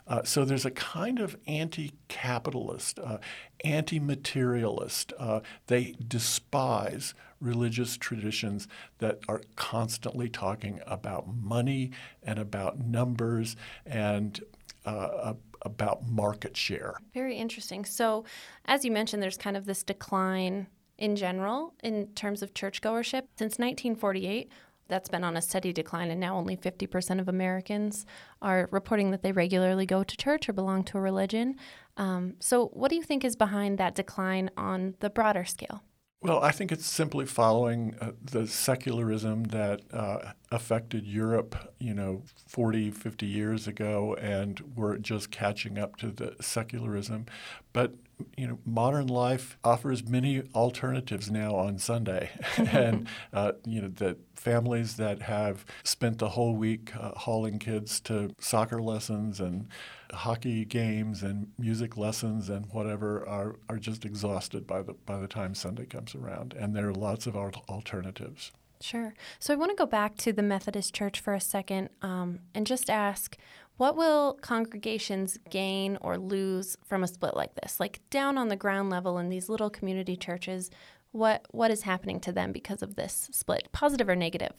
Uh, 0.08 0.24
so 0.24 0.44
there's 0.44 0.66
a 0.66 0.72
kind 0.72 1.20
of 1.20 1.38
anti 1.46 1.92
capitalist, 2.08 2.98
uh, 2.98 3.20
anti 3.64 4.00
materialist. 4.00 5.14
Uh, 5.20 5.42
they 5.68 5.94
despise 6.08 7.14
religious 7.40 7.96
traditions 7.96 8.68
that 8.98 9.20
are 9.28 9.42
constantly 9.56 10.30
talking 10.30 10.82
about 10.88 11.28
money 11.28 11.92
and 12.24 12.40
about 12.40 12.80
numbers 12.80 13.56
and 13.86 14.42
uh, 14.86 15.34
about 15.64 16.08
market 16.08 16.56
share. 16.56 16.96
Very 17.14 17.36
interesting. 17.36 17.86
So, 17.86 18.26
as 18.66 18.86
you 18.86 18.92
mentioned, 18.92 19.22
there's 19.22 19.38
kind 19.38 19.58
of 19.58 19.66
this 19.66 19.84
decline 19.84 20.68
in 20.98 21.16
general 21.16 21.74
in 21.84 22.08
terms 22.08 22.42
of 22.42 22.54
churchgoership. 22.54 23.24
Since 23.38 23.58
1948, 23.58 24.52
that's 24.90 25.08
been 25.08 25.24
on 25.24 25.38
a 25.38 25.42
steady 25.42 25.72
decline, 25.72 26.12
and 26.12 26.20
now 26.20 26.36
only 26.36 26.58
50% 26.58 27.20
of 27.20 27.30
Americans 27.30 28.06
are 28.42 28.68
reporting 28.72 29.12
that 29.12 29.22
they 29.22 29.32
regularly 29.32 29.86
go 29.86 30.04
to 30.04 30.18
church 30.18 30.50
or 30.50 30.54
belong 30.54 30.84
to 30.86 30.98
a 30.98 31.02
religion. 31.02 31.56
Um, 31.96 32.36
so, 32.40 32.68
what 32.68 32.90
do 32.90 32.96
you 32.96 33.04
think 33.04 33.24
is 33.24 33.36
behind 33.36 33.78
that 33.78 33.96
decline 33.96 34.50
on 34.58 34.96
the 35.00 35.10
broader 35.10 35.46
scale? 35.46 35.84
Well, 36.22 36.44
I 36.44 36.52
think 36.52 36.74
it's 36.74 36.86
simply 36.86 37.26
following 37.26 37.96
uh, 38.02 38.12
the 38.22 38.46
secularism 38.46 39.46
that 39.46 39.82
uh, 39.94 40.34
affected 40.52 41.08
Europe, 41.08 41.74
you 41.80 41.94
know, 41.94 42.24
40, 42.46 42.92
50 42.92 43.26
years 43.26 43.68
ago, 43.68 44.16
and 44.16 44.60
we're 44.76 44.98
just 44.98 45.32
catching 45.32 45.78
up 45.78 45.96
to 45.98 46.12
the 46.12 46.36
secularism. 46.42 47.26
But, 47.72 47.94
you 48.38 48.48
know, 48.48 48.60
modern 48.66 49.08
life 49.08 49.58
offers 49.64 50.08
many 50.08 50.44
alternatives 50.54 51.30
now 51.30 51.56
on 51.56 51.78
Sunday. 51.78 52.30
and, 52.58 53.08
uh, 53.34 53.54
you 53.66 53.82
know, 53.82 53.88
that 53.88 54.18
families 54.36 54.96
that 54.96 55.24
have 55.24 55.66
spent 55.84 56.20
the 56.20 56.30
whole 56.30 56.56
week 56.56 56.96
uh, 56.96 57.12
hauling 57.16 57.60
kids 57.60 58.00
to 58.02 58.34
soccer 58.40 58.82
lessons 58.82 59.40
and 59.40 59.68
hockey 60.12 60.66
games 60.66 61.24
and 61.24 61.52
music 61.58 61.98
lessons 61.98 62.50
and 62.50 62.66
whatever 62.72 63.28
are, 63.28 63.56
are 63.68 63.78
just 63.78 64.06
exhausted 64.06 64.66
by 64.66 64.82
the 64.82 64.94
by 65.06 65.20
the 65.20 65.28
time 65.28 65.54
Sunday 65.54 65.86
comes 65.86 66.16
around, 66.16 66.54
and 66.54 66.76
there 66.76 66.88
are 66.88 66.94
lots 66.94 67.28
of 67.28 67.36
alternatives. 67.36 68.52
Sure. 68.82 69.14
So 69.40 69.54
I 69.54 69.58
want 69.58 69.72
to 69.72 69.76
go 69.76 69.86
back 69.86 70.16
to 70.18 70.32
the 70.32 70.42
Methodist 70.42 70.94
Church 70.94 71.20
for 71.20 71.34
a 71.34 71.42
second 71.42 71.90
um, 72.02 72.40
and 72.56 72.66
just 72.66 72.90
ask, 72.90 73.36
what 73.80 73.96
will 73.96 74.34
congregations 74.42 75.40
gain 75.50 75.98
or 76.02 76.18
lose 76.18 76.76
from 76.84 77.02
a 77.02 77.08
split 77.08 77.34
like 77.34 77.56
this? 77.56 77.80
Like 77.80 78.02
down 78.10 78.38
on 78.38 78.50
the 78.50 78.58
ground 78.58 78.90
level 78.90 79.18
in 79.18 79.30
these 79.30 79.48
little 79.48 79.70
community 79.70 80.18
churches, 80.18 80.70
what 81.12 81.46
what 81.52 81.72
is 81.72 81.84
happening 81.84 82.20
to 82.22 82.34
them 82.34 82.52
because 82.52 82.84
of 82.84 82.96
this 82.96 83.30
split, 83.32 83.70
positive 83.72 84.10
or 84.10 84.18
negative? 84.18 84.52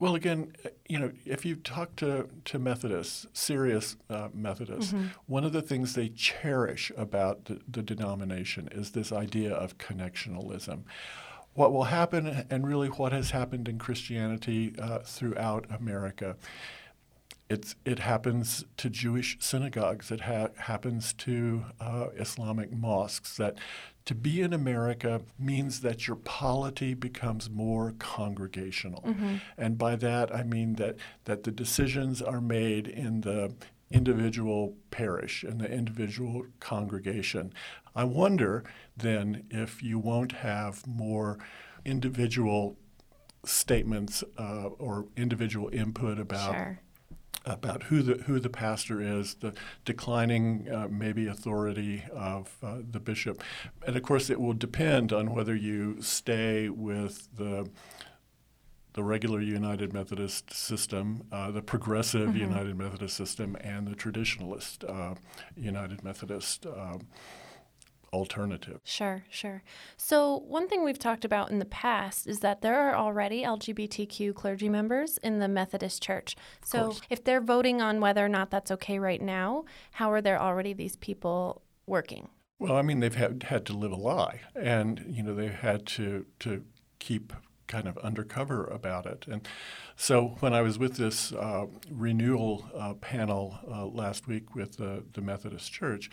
Well, 0.00 0.16
again, 0.16 0.54
you 0.88 0.98
know, 0.98 1.12
if 1.24 1.44
you 1.44 1.54
talk 1.54 1.94
to, 1.96 2.28
to 2.46 2.58
Methodists, 2.58 3.28
serious 3.32 3.96
uh, 4.10 4.28
Methodists, 4.34 4.92
mm-hmm. 4.92 5.06
one 5.26 5.44
of 5.44 5.52
the 5.52 5.62
things 5.62 5.94
they 5.94 6.08
cherish 6.08 6.90
about 6.96 7.44
the, 7.44 7.60
the, 7.68 7.80
denomination 7.80 8.68
is 8.72 8.90
this 8.90 9.12
idea 9.12 9.54
of 9.54 9.78
connectionalism. 9.78 10.82
What 11.54 11.72
will 11.72 11.84
happen, 11.84 12.44
and 12.50 12.66
really 12.66 12.88
what 12.88 13.12
has 13.12 13.30
happened 13.30 13.68
in 13.68 13.78
Christianity 13.78 14.74
uh, 14.80 14.98
throughout 14.98 15.66
America, 15.70 16.36
it's, 17.48 17.76
it 17.84 17.98
happens 17.98 18.64
to 18.78 18.88
Jewish 18.88 19.36
synagogues. 19.40 20.10
It 20.10 20.22
ha- 20.22 20.48
happens 20.56 21.12
to 21.14 21.64
uh, 21.80 22.06
Islamic 22.16 22.72
mosques. 22.72 23.36
That 23.36 23.58
to 24.06 24.14
be 24.14 24.40
in 24.40 24.52
America 24.52 25.22
means 25.38 25.80
that 25.80 26.06
your 26.06 26.16
polity 26.16 26.94
becomes 26.94 27.50
more 27.50 27.94
congregational. 27.98 29.02
Mm-hmm. 29.06 29.36
And 29.58 29.76
by 29.76 29.96
that, 29.96 30.34
I 30.34 30.42
mean 30.42 30.74
that, 30.74 30.96
that 31.24 31.44
the 31.44 31.50
decisions 31.50 32.22
are 32.22 32.40
made 32.40 32.86
in 32.86 33.20
the 33.20 33.54
individual 33.90 34.74
parish 34.90 35.44
and 35.44 35.60
the 35.60 35.70
individual 35.70 36.46
congregation. 36.60 37.52
I 37.94 38.04
wonder 38.04 38.64
then 38.96 39.44
if 39.50 39.82
you 39.82 39.98
won't 39.98 40.32
have 40.32 40.86
more 40.86 41.38
individual 41.84 42.76
statements 43.44 44.24
uh, 44.38 44.68
or 44.78 45.06
individual 45.16 45.68
input 45.72 46.18
about 46.18 46.54
sure 46.54 46.80
about 47.44 47.84
who 47.84 48.02
the 48.02 48.14
who 48.24 48.40
the 48.40 48.48
pastor 48.48 49.00
is, 49.00 49.34
the 49.34 49.52
declining 49.84 50.68
uh, 50.70 50.88
maybe 50.90 51.26
authority 51.26 52.04
of 52.12 52.56
uh, 52.62 52.78
the 52.90 53.00
bishop, 53.00 53.42
and 53.86 53.96
of 53.96 54.02
course 54.02 54.30
it 54.30 54.40
will 54.40 54.54
depend 54.54 55.12
on 55.12 55.34
whether 55.34 55.54
you 55.54 56.00
stay 56.00 56.68
with 56.68 57.28
the 57.36 57.68
the 58.94 59.02
regular 59.02 59.40
United 59.40 59.92
Methodist 59.92 60.52
system, 60.54 61.24
uh, 61.32 61.50
the 61.50 61.62
progressive 61.62 62.30
mm-hmm. 62.30 62.38
United 62.38 62.76
Methodist 62.76 63.16
system, 63.16 63.56
and 63.60 63.86
the 63.86 63.94
traditionalist 63.94 64.88
uh, 64.88 65.14
United 65.56 66.02
Methodist. 66.02 66.64
Um, 66.66 67.08
alternative. 68.14 68.80
Sure, 68.84 69.24
sure. 69.28 69.62
So, 69.96 70.38
one 70.46 70.68
thing 70.68 70.84
we've 70.84 70.98
talked 70.98 71.24
about 71.24 71.50
in 71.50 71.58
the 71.58 71.64
past 71.64 72.26
is 72.26 72.40
that 72.40 72.62
there 72.62 72.78
are 72.78 72.94
already 72.94 73.42
LGBTQ 73.42 74.34
clergy 74.34 74.68
members 74.68 75.18
in 75.18 75.40
the 75.40 75.48
Methodist 75.48 76.02
Church. 76.02 76.36
So, 76.64 76.96
if 77.10 77.24
they're 77.24 77.40
voting 77.40 77.82
on 77.82 78.00
whether 78.00 78.24
or 78.24 78.28
not 78.28 78.50
that's 78.50 78.70
okay 78.70 78.98
right 78.98 79.20
now, 79.20 79.64
how 79.92 80.12
are 80.12 80.22
there 80.22 80.40
already 80.40 80.72
these 80.72 80.96
people 80.96 81.62
working? 81.86 82.28
Well, 82.58 82.76
I 82.76 82.82
mean, 82.82 83.00
they've 83.00 83.14
had, 83.14 83.44
had 83.44 83.66
to 83.66 83.72
live 83.72 83.92
a 83.92 83.96
lie, 83.96 84.40
and 84.54 85.04
you 85.08 85.22
know 85.22 85.34
they've 85.34 85.52
had 85.52 85.86
to 85.86 86.24
to 86.40 86.64
keep 86.98 87.32
kind 87.66 87.88
of 87.88 87.96
undercover 87.98 88.64
about 88.66 89.06
it. 89.06 89.26
And 89.28 89.46
so 89.96 90.36
when 90.40 90.52
I 90.52 90.62
was 90.62 90.78
with 90.78 90.96
this 90.96 91.32
uh, 91.32 91.66
renewal 91.90 92.68
uh, 92.76 92.94
panel 92.94 93.58
uh, 93.70 93.86
last 93.86 94.26
week 94.26 94.54
with 94.54 94.76
the, 94.76 95.04
the 95.12 95.20
Methodist 95.20 95.72
Church, 95.72 96.10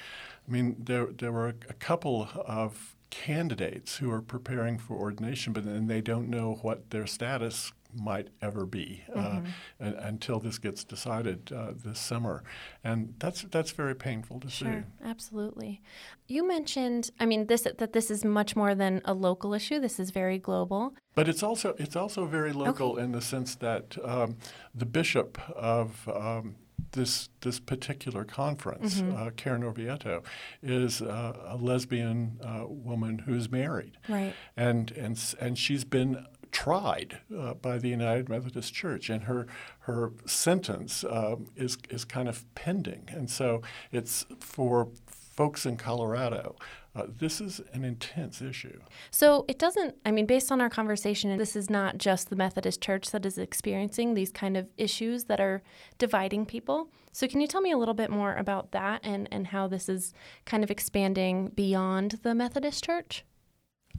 I 0.47 0.51
mean, 0.51 0.75
there, 0.79 1.07
there 1.07 1.31
were 1.31 1.55
a 1.69 1.73
couple 1.73 2.29
of 2.45 2.95
candidates 3.09 3.97
who 3.97 4.09
are 4.09 4.21
preparing 4.21 4.77
for 4.77 4.95
ordination, 4.95 5.53
but 5.53 5.65
then 5.65 5.87
they 5.87 6.01
don't 6.01 6.29
know 6.29 6.59
what 6.61 6.89
their 6.89 7.05
status 7.05 7.73
might 7.93 8.29
ever 8.41 8.65
be 8.65 9.03
uh, 9.13 9.19
mm-hmm. 9.19 9.45
uh, 9.81 9.91
until 10.01 10.39
this 10.39 10.57
gets 10.57 10.83
decided 10.83 11.51
uh, 11.51 11.71
this 11.75 11.99
summer, 11.99 12.43
and 12.83 13.13
that's 13.19 13.43
that's 13.43 13.71
very 13.71 13.95
painful 13.95 14.39
to 14.39 14.49
sure, 14.49 14.85
see. 15.01 15.07
Absolutely. 15.07 15.81
You 16.27 16.47
mentioned, 16.47 17.11
I 17.19 17.25
mean, 17.25 17.47
this 17.47 17.61
that 17.61 17.93
this 17.93 18.11
is 18.11 18.23
much 18.23 18.55
more 18.55 18.75
than 18.75 19.01
a 19.05 19.13
local 19.13 19.53
issue. 19.53 19.79
This 19.79 19.99
is 19.99 20.11
very 20.11 20.37
global. 20.37 20.93
But 21.15 21.27
it's 21.27 21.43
also 21.43 21.75
it's 21.77 21.95
also 21.95 22.25
very 22.25 22.53
local 22.53 22.93
okay. 22.93 23.03
in 23.03 23.11
the 23.11 23.21
sense 23.21 23.55
that 23.55 23.97
um, 24.03 24.37
the 24.73 24.85
bishop 24.85 25.39
of 25.55 26.07
um, 26.07 26.55
this 26.91 27.29
this 27.41 27.59
particular 27.59 28.23
conference, 28.23 29.01
mm-hmm. 29.01 29.15
uh, 29.15 29.29
Karen 29.31 29.63
Oliveto, 29.63 30.23
is 30.61 31.01
uh, 31.01 31.33
a 31.45 31.57
lesbian 31.57 32.39
uh, 32.43 32.65
woman 32.67 33.19
who's 33.19 33.51
married, 33.51 33.97
right? 34.09 34.33
And 34.57 34.91
and 34.91 35.19
and 35.39 35.57
she's 35.57 35.83
been 35.83 36.25
tried 36.51 37.19
uh, 37.37 37.53
by 37.55 37.77
the 37.77 37.89
United 37.89 38.29
Methodist 38.29 38.73
Church, 38.73 39.09
and 39.09 39.23
her 39.23 39.47
her 39.81 40.11
sentence 40.25 41.03
um, 41.03 41.47
is 41.55 41.77
is 41.89 42.05
kind 42.05 42.27
of 42.27 42.45
pending, 42.55 43.09
and 43.09 43.29
so 43.29 43.61
it's 43.91 44.25
for 44.39 44.89
folks 45.05 45.65
in 45.65 45.77
Colorado. 45.77 46.55
Uh, 46.93 47.05
this 47.19 47.39
is 47.39 47.61
an 47.71 47.85
intense 47.85 48.41
issue. 48.41 48.77
So 49.11 49.45
it 49.47 49.57
doesn't, 49.57 49.95
I 50.05 50.11
mean, 50.11 50.25
based 50.25 50.51
on 50.51 50.59
our 50.59 50.69
conversation, 50.69 51.35
this 51.37 51.55
is 51.55 51.69
not 51.69 51.97
just 51.97 52.29
the 52.29 52.35
Methodist 52.35 52.81
Church 52.81 53.11
that 53.11 53.25
is 53.25 53.37
experiencing 53.37 54.13
these 54.13 54.29
kind 54.29 54.57
of 54.57 54.69
issues 54.77 55.23
that 55.25 55.39
are 55.39 55.63
dividing 55.97 56.45
people. 56.45 56.89
So 57.13 57.27
can 57.29 57.39
you 57.39 57.47
tell 57.47 57.61
me 57.61 57.71
a 57.71 57.77
little 57.77 57.93
bit 57.93 58.09
more 58.09 58.35
about 58.35 58.71
that 58.71 58.99
and, 59.03 59.29
and 59.31 59.47
how 59.47 59.67
this 59.67 59.87
is 59.87 60.13
kind 60.45 60.65
of 60.65 60.71
expanding 60.71 61.47
beyond 61.55 62.19
the 62.23 62.35
Methodist 62.35 62.83
Church? 62.83 63.23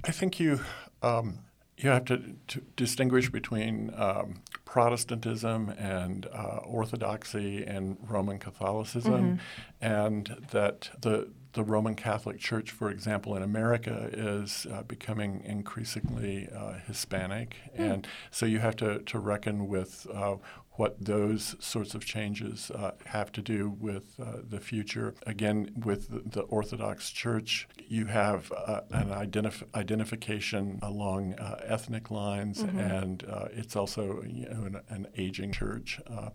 I 0.04 0.12
think 0.12 0.38
you 0.38 0.61
um, 1.02 1.38
you 1.83 1.91
have 1.91 2.05
to, 2.07 2.35
to 2.49 2.62
distinguish 2.77 3.31
between 3.31 3.93
um, 3.97 4.43
Protestantism 4.65 5.71
and 5.71 6.27
uh, 6.33 6.61
Orthodoxy 6.65 7.62
and 7.62 7.99
Roman 8.09 8.39
Catholicism, 8.39 9.39
mm-hmm. 9.39 9.85
and 9.85 10.47
that 10.51 10.91
the 11.01 11.29
the 11.53 11.62
Roman 11.62 11.95
Catholic 11.95 12.39
Church, 12.39 12.71
for 12.71 12.91
example, 12.91 13.37
in 13.37 13.43
America, 13.43 14.09
is 14.12 14.67
uh, 14.73 14.83
becoming 14.85 15.43
increasingly 15.45 16.49
uh, 16.49 16.75
Hispanic, 16.87 17.57
mm. 17.77 17.93
and 17.93 18.09
so 18.31 18.47
you 18.47 18.61
have 18.61 18.77
to, 18.77 19.01
to 19.01 19.19
reckon 19.19 19.69
with 19.69 20.07
uh, 20.15 20.37
what 20.75 21.05
those 21.05 21.55
sorts 21.59 21.95
of 21.95 22.05
changes 22.05 22.71
uh, 22.71 22.93
have 23.07 23.31
to 23.31 23.43
do 23.43 23.69
with 23.79 24.19
uh, 24.19 24.38
the 24.49 24.59
future. 24.59 25.14
Again, 25.26 25.71
with 25.85 26.33
the, 26.33 26.43
Orthodox 26.43 27.11
Church, 27.11 27.69
you 27.88 28.07
have 28.07 28.50
uh, 28.52 28.81
an 28.91 29.09
identif- 29.09 29.62
identification 29.75 30.79
along 30.83 31.35
uh, 31.35 31.61
ethnic 31.64 32.11
lines, 32.11 32.62
mm-hmm. 32.62 32.79
and 32.79 33.25
uh, 33.31 33.47
it's 33.52 33.76
also 33.76 34.23
you 34.26 34.49
know, 34.49 34.65
an, 34.65 34.80
an, 34.89 35.06
aging 35.17 35.52
church. 35.52 36.00
Uh, 36.06 36.30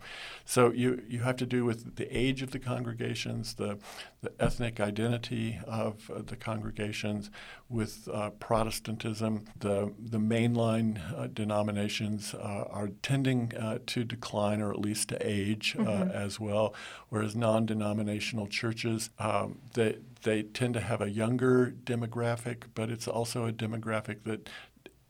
so 0.45 0.71
you, 0.71 1.03
you 1.07 1.19
have 1.19 1.35
to 1.37 1.45
do 1.45 1.65
with 1.65 1.95
the 1.95 2.17
age 2.17 2.41
of 2.41 2.51
the 2.51 2.59
congregations, 2.59 3.55
the, 3.55 3.77
the 4.21 4.31
ethnic 4.39 4.79
identity 4.79 5.59
of 5.67 6.09
the 6.27 6.35
congregations, 6.35 7.29
with 7.69 8.07
Protestantism. 8.39 9.45
The, 9.59 9.93
the 9.99 10.17
mainline 10.17 11.33
denominations 11.33 12.33
are 12.33 12.89
tending 13.01 13.51
to 13.85 14.03
decline 14.03 14.61
or 14.61 14.71
at 14.71 14.79
least 14.79 15.09
to 15.09 15.17
age 15.21 15.75
uh, 15.77 15.83
mm-hmm. 15.83 16.11
as 16.11 16.39
well. 16.39 16.73
Whereas 17.09 17.35
non-denominational 17.35 18.47
churches, 18.47 19.09
um, 19.19 19.59
they 19.73 19.97
they 20.23 20.43
tend 20.43 20.73
to 20.73 20.81
have 20.81 21.01
a 21.01 21.09
younger 21.09 21.73
demographic, 21.83 22.63
but 22.73 22.89
it's 22.89 23.07
also 23.07 23.45
a 23.45 23.53
demographic 23.53 24.23
that 24.23 24.49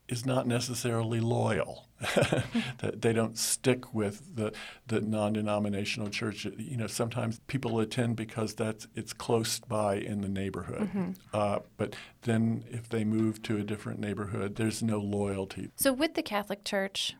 is 0.09 0.25
not 0.25 0.47
necessarily 0.47 1.19
loyal. 1.19 1.85
that 2.77 3.01
they 3.01 3.11
don't 3.11 3.37
stick 3.37 3.91
with 3.91 4.35
the, 4.35 4.53
the 4.85 5.01
non-denominational 5.01 6.09
church. 6.09 6.45
You 6.45 6.77
know, 6.77 6.85
sometimes 6.85 7.39
people 7.47 7.79
attend 7.79 8.15
because 8.15 8.53
that's 8.53 8.87
it's 8.93 9.13
close 9.13 9.59
by 9.59 9.95
in 9.95 10.21
the 10.21 10.29
neighborhood. 10.29 10.81
Mm-hmm. 10.81 11.11
Uh, 11.33 11.59
but 11.75 11.95
then 12.21 12.63
if 12.69 12.87
they 12.87 13.03
move 13.03 13.41
to 13.43 13.57
a 13.57 13.63
different 13.63 13.99
neighborhood, 13.99 14.57
there's 14.57 14.83
no 14.83 14.99
loyalty. 14.99 15.69
So 15.75 15.91
with 15.91 16.13
the 16.13 16.21
Catholic 16.21 16.63
Church, 16.63 17.15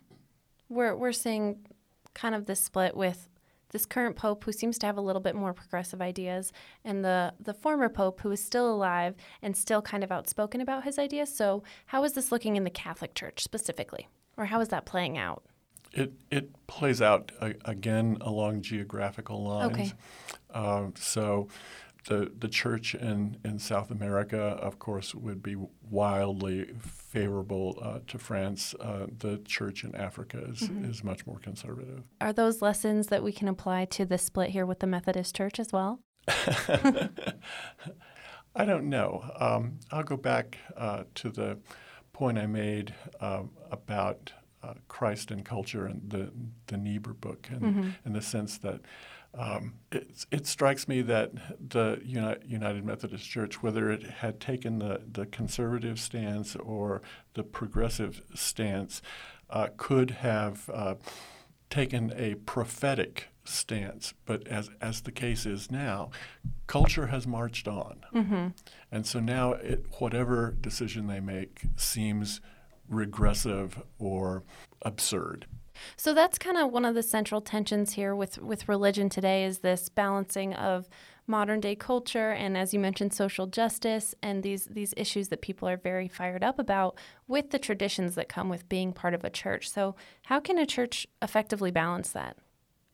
we're 0.70 0.96
we're 0.96 1.12
seeing 1.12 1.66
kind 2.14 2.36
of 2.36 2.46
this 2.46 2.64
split 2.64 2.96
with 2.96 3.28
this 3.72 3.86
current 3.86 4.16
pope 4.16 4.44
who 4.44 4.52
seems 4.52 4.78
to 4.80 4.86
have 4.86 4.98
a 4.98 5.02
little 5.02 5.22
bit 5.22 5.36
more 5.36 5.54
progressive 5.54 6.02
ideas 6.02 6.52
and 6.84 7.04
the 7.04 7.34
the 7.40 7.54
former 7.54 7.90
pope 7.90 8.22
who 8.22 8.32
is 8.32 8.44
still 8.44 8.72
alive 8.72 9.16
and 9.42 9.56
still 9.56 9.82
kind 9.82 10.04
of 10.04 10.12
outspoken 10.12 10.62
about 10.62 10.84
his 10.84 10.98
ideas. 10.98 11.36
So 11.36 11.64
how 11.88 12.04
is 12.04 12.14
this 12.14 12.32
looking 12.32 12.56
in 12.56 12.64
the 12.64 12.70
catholic 12.70 13.14
church 13.14 13.44
specifically? 13.44 14.08
Or 14.38 14.46
how 14.46 14.60
is 14.62 14.70
that 14.70 14.86
playing 14.86 15.18
out? 15.18 15.44
It 15.94 16.14
it 16.30 16.68
plays 16.68 17.02
out 17.02 17.32
uh, 17.40 17.54
again 17.66 18.18
along 18.22 18.62
geographical 18.62 19.44
lines. 19.44 19.72
Okay. 19.72 19.94
Uh, 20.54 20.88
so 20.96 21.48
the, 22.08 22.32
the 22.40 22.48
church 22.48 22.96
in, 22.96 23.38
in 23.44 23.60
South 23.60 23.92
America, 23.92 24.40
of 24.40 24.80
course, 24.80 25.14
would 25.14 25.44
be 25.44 25.58
wildly 25.90 26.70
favorable 26.80 27.78
uh, 27.82 28.00
to 28.08 28.18
Francis. 28.18 28.74
Uh, 28.80 29.08
the 29.20 29.40
church 29.40 29.84
in 29.84 29.94
Africa 29.94 30.42
is, 30.50 30.62
mm-hmm. 30.62 30.90
is 30.90 31.04
much 31.04 31.28
more 31.28 31.38
conservative. 31.40 32.04
Are 32.22 32.32
those 32.34 32.62
lessons 32.62 33.08
that 33.08 33.24
we 33.24 33.34
can 33.34 33.50
apply 33.50 33.86
to 33.86 34.06
the 34.06 34.18
split 34.18 34.52
here 34.52 34.66
with 34.66 34.80
the 34.80 34.88
Methodist 34.88 35.36
Church 35.36 35.60
as 35.60 35.74
well? 35.74 36.00
I 36.28 37.10
don't 38.66 38.90
know. 38.90 39.30
Um, 39.40 39.80
I'll 39.92 40.04
go 40.04 40.18
back 40.18 40.58
uh, 40.78 41.04
to 41.16 41.30
the 41.30 41.60
point 42.14 42.38
I 42.38 42.48
made 42.48 42.96
um, 43.20 43.52
about 43.70 44.32
uh, 44.64 44.74
Christ 44.88 45.30
and 45.32 45.46
culture 45.46 45.86
and 45.86 46.10
the, 46.10 46.32
the 46.68 46.78
Niebuhr 46.78 47.14
book, 47.14 47.48
and 47.52 47.62
mm-hmm. 47.62 47.90
in 48.06 48.14
the 48.14 48.22
sense 48.22 48.58
that 48.60 48.82
um, 49.38 49.74
it, 49.92 50.26
it, 50.32 50.48
strikes 50.48 50.88
me 50.88 51.02
that 51.04 51.32
the 51.70 52.02
United 52.04 52.84
Methodist 52.84 53.30
Church, 53.30 53.62
whether 53.62 53.92
it 53.92 54.04
had 54.04 54.40
taken 54.40 54.80
the, 54.80 55.02
the 55.12 55.28
conservative 55.28 56.00
stance 56.00 56.56
or 56.56 57.02
the 57.36 57.44
progressive 57.44 58.22
stance, 58.34 59.02
uh, 59.50 59.68
could 59.78 60.12
have 60.12 60.70
uh, 60.74 60.96
taken 61.70 62.12
a 62.16 62.36
prophetic 62.36 63.28
stance. 63.44 64.14
But 64.26 64.48
as, 64.48 64.70
as 64.82 65.02
the 65.02 65.12
case 65.12 65.46
is 65.46 65.70
now, 65.70 66.10
culture 66.66 67.08
has 67.08 67.28
marched 67.28 67.68
on. 67.68 68.02
Mm-hmm. 68.14 68.48
And 68.92 69.06
so 69.06 69.20
now, 69.20 69.54
it, 69.54 69.86
whatever 70.00 70.56
decision 70.60 71.08
they 71.08 71.20
make 71.20 71.62
seems 71.76 72.42
regressive 72.90 73.82
or 74.00 74.44
absurd. 74.82 75.46
So 75.96 76.14
that's 76.14 76.38
kind 76.38 76.58
of 76.58 76.72
one 76.72 76.86
of 76.86 76.96
the 76.96 77.04
central 77.04 77.42
tensions 77.42 77.94
here 77.94 78.16
with 78.16 78.38
with 78.40 78.68
religion 78.68 79.10
today 79.10 79.46
is 79.46 79.60
this 79.60 79.90
balancing 79.90 80.54
of 80.54 80.88
modern 81.30 81.60
day 81.60 81.76
culture 81.76 82.32
and 82.32 82.58
as 82.58 82.74
you 82.74 82.80
mentioned 82.80 83.14
social 83.14 83.48
justice 83.48 84.16
and 84.24 84.44
these 84.44 84.66
these 84.66 84.94
issues 84.96 85.28
that 85.28 85.42
people 85.42 85.68
are 85.68 85.76
very 85.76 86.08
fired 86.08 86.42
up 86.42 86.58
about 86.58 86.98
with 87.28 87.50
the 87.50 87.60
traditions 87.60 88.16
that 88.16 88.30
come 88.30 88.48
with 88.48 88.68
being 88.70 88.94
part 88.94 89.14
of 89.14 89.24
a 89.24 89.30
church. 89.30 89.70
So 89.70 89.96
how 90.24 90.40
can 90.40 90.58
a 90.58 90.66
church 90.66 91.06
effectively 91.22 91.72
balance 91.72 92.12
that? 92.12 92.38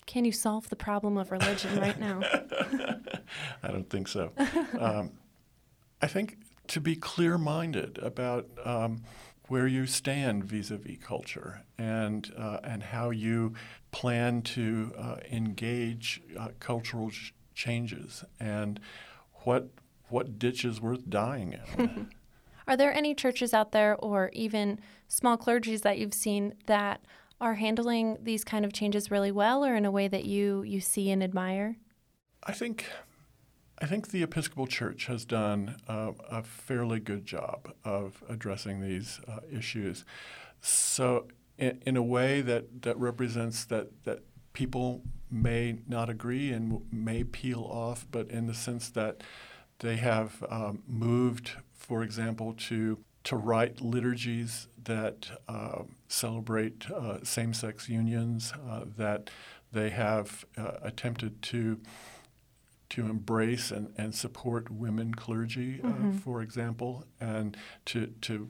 Can 0.06 0.26
you 0.26 0.32
solve 0.32 0.70
the 0.70 0.76
problem 0.76 1.18
of 1.18 1.32
religion 1.32 1.80
right 1.80 2.00
now? 2.00 2.22
I 3.64 3.68
don't 3.68 3.90
think 3.90 4.08
so. 4.08 4.32
Um, 4.80 5.12
I 6.02 6.08
think 6.08 6.38
to 6.68 6.82
be 6.82 6.96
clear 6.96 7.38
minded 7.38 7.98
about 8.00 8.50
um, 8.66 9.04
where 9.48 9.68
you 9.68 9.86
stand 9.86 10.44
vis-a-vis 10.44 10.98
culture 11.02 11.64
and 11.78 12.34
uh, 12.38 12.60
and 12.64 12.84
how 12.84 13.10
you 13.10 13.54
plan 13.92 14.42
to 14.42 14.94
uh, 14.98 15.16
engage 15.32 16.22
uh, 16.40 16.50
cultural 16.60 17.10
ch- 17.10 17.34
changes 17.54 18.24
and 18.40 18.80
what 19.44 19.70
what 20.10 20.40
ditch 20.40 20.64
is 20.64 20.80
worth 20.80 21.10
dying 21.10 21.54
in. 21.78 22.10
Are 22.68 22.78
there 22.78 22.94
any 22.94 23.14
churches 23.14 23.54
out 23.54 23.72
there 23.72 23.96
or 23.98 24.30
even 24.34 24.80
small 25.08 25.38
clergies 25.38 25.82
that 25.82 25.98
you've 25.98 26.14
seen 26.14 26.54
that 26.66 27.02
are 27.42 27.56
handling 27.56 28.18
these 28.22 28.46
kind 28.46 28.64
of 28.64 28.72
changes 28.72 29.12
really 29.12 29.32
well 29.32 29.66
or 29.66 29.76
in 29.76 29.86
a 29.86 29.92
way 29.92 30.08
that 30.08 30.24
you 30.26 30.64
you 30.64 30.80
see 30.80 31.12
and 31.12 31.22
admire? 31.22 31.76
I 32.46 32.54
think 32.54 32.86
I 33.84 33.86
think 33.86 34.12
the 34.12 34.24
Episcopal 34.24 34.66
Church 34.66 35.08
has 35.08 35.26
done 35.26 35.76
uh, 35.90 36.14
a 36.32 36.42
fairly 36.42 37.02
good 37.02 37.26
job 37.26 37.74
of 37.84 38.24
addressing 38.30 38.80
these 38.80 39.20
uh, 39.28 39.40
issues. 39.52 40.06
So, 40.62 41.28
in, 41.58 41.82
in, 41.86 41.98
a 41.98 42.02
way 42.02 42.40
that, 42.40 42.84
that 42.84 42.98
represents 42.98 43.66
that, 43.66 44.06
that 44.06 44.20
people 44.54 45.02
may 45.30 45.80
not 45.86 46.10
agree 46.10 46.54
and 46.54 46.80
may 46.94 47.26
peel 47.26 47.68
off, 47.70 48.08
but 48.10 48.32
in 48.32 48.48
the 48.48 48.54
sense 48.54 48.90
that 48.92 49.22
they 49.80 49.98
have 49.98 50.42
um, 50.50 50.84
moved, 50.88 51.52
for 51.74 52.04
example, 52.04 52.54
to 52.70 53.00
to 53.26 53.36
write 53.36 53.82
liturgies 53.82 54.68
that 54.84 55.28
uh, 55.48 55.84
celebrate 56.08 56.86
same-sex 57.24 57.88
unions, 57.88 58.54
uh, 58.70 58.84
that 58.98 59.30
they 59.72 59.90
have 59.90 60.46
uh, 60.58 60.74
attempted 60.82 61.42
to 61.42 61.80
to 62.94 63.06
embrace 63.06 63.72
and, 63.72 63.92
and 63.98 64.14
support 64.14 64.70
women 64.70 65.16
clergy, 65.16 65.82
uh, 65.84 65.88
mm-hmm. 65.88 66.12
for 66.12 66.44
example, 66.44 67.06
and 67.20 67.58
to, 67.86 68.06
to, 68.22 68.48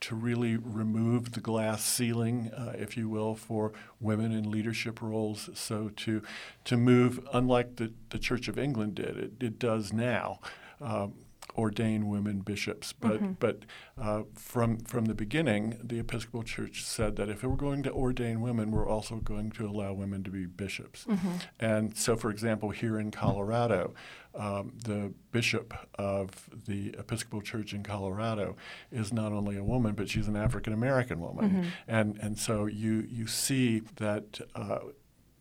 to 0.00 0.16
really 0.16 0.56
remove 0.56 1.32
the 1.32 1.40
glass 1.40 1.84
ceiling, 1.84 2.50
uh, 2.52 2.72
if 2.76 2.96
you 2.96 3.08
will, 3.08 3.36
for 3.36 3.72
women 4.00 4.32
in 4.32 4.50
leadership 4.50 5.00
roles. 5.00 5.48
So 5.54 5.90
to, 5.94 6.22
to 6.64 6.76
move, 6.76 7.20
unlike 7.32 7.76
the, 7.76 7.92
the 8.10 8.18
Church 8.18 8.48
of 8.48 8.58
England 8.58 8.96
did, 8.96 9.16
it, 9.16 9.32
it 9.40 9.58
does 9.60 9.92
now. 9.92 10.40
Um, 10.80 11.14
ordain 11.56 12.08
women 12.08 12.40
bishops. 12.40 12.92
But 12.92 13.14
mm-hmm. 13.14 13.32
but 13.38 13.60
uh, 14.00 14.22
from 14.34 14.78
from 14.78 15.06
the 15.06 15.14
beginning, 15.14 15.78
the 15.82 15.98
Episcopal 15.98 16.42
Church 16.42 16.84
said 16.84 17.16
that 17.16 17.28
if 17.28 17.42
we're 17.42 17.56
going 17.56 17.82
to 17.84 17.92
ordain 17.92 18.40
women, 18.40 18.70
we're 18.70 18.88
also 18.88 19.16
going 19.16 19.50
to 19.52 19.66
allow 19.66 19.92
women 19.92 20.22
to 20.24 20.30
be 20.30 20.46
bishops. 20.46 21.04
Mm-hmm. 21.04 21.32
And 21.60 21.96
so, 21.96 22.16
for 22.16 22.30
example, 22.30 22.70
here 22.70 22.98
in 22.98 23.10
Colorado. 23.10 23.94
Um, 24.36 24.72
the 24.84 25.12
bishop 25.30 25.72
of 25.94 26.50
the 26.66 26.88
Episcopal 26.98 27.40
Church 27.40 27.72
in 27.72 27.84
Colorado 27.84 28.56
is 28.90 29.12
not 29.12 29.30
only 29.30 29.56
a 29.56 29.62
woman, 29.62 29.94
but 29.94 30.08
she's 30.08 30.26
an 30.26 30.34
African 30.34 30.72
American 30.72 31.20
woman, 31.20 31.50
mm-hmm. 31.50 31.68
and 31.86 32.18
and 32.20 32.36
so 32.36 32.66
you 32.66 33.06
you 33.08 33.28
see 33.28 33.82
that 33.98 34.40
uh, 34.56 34.78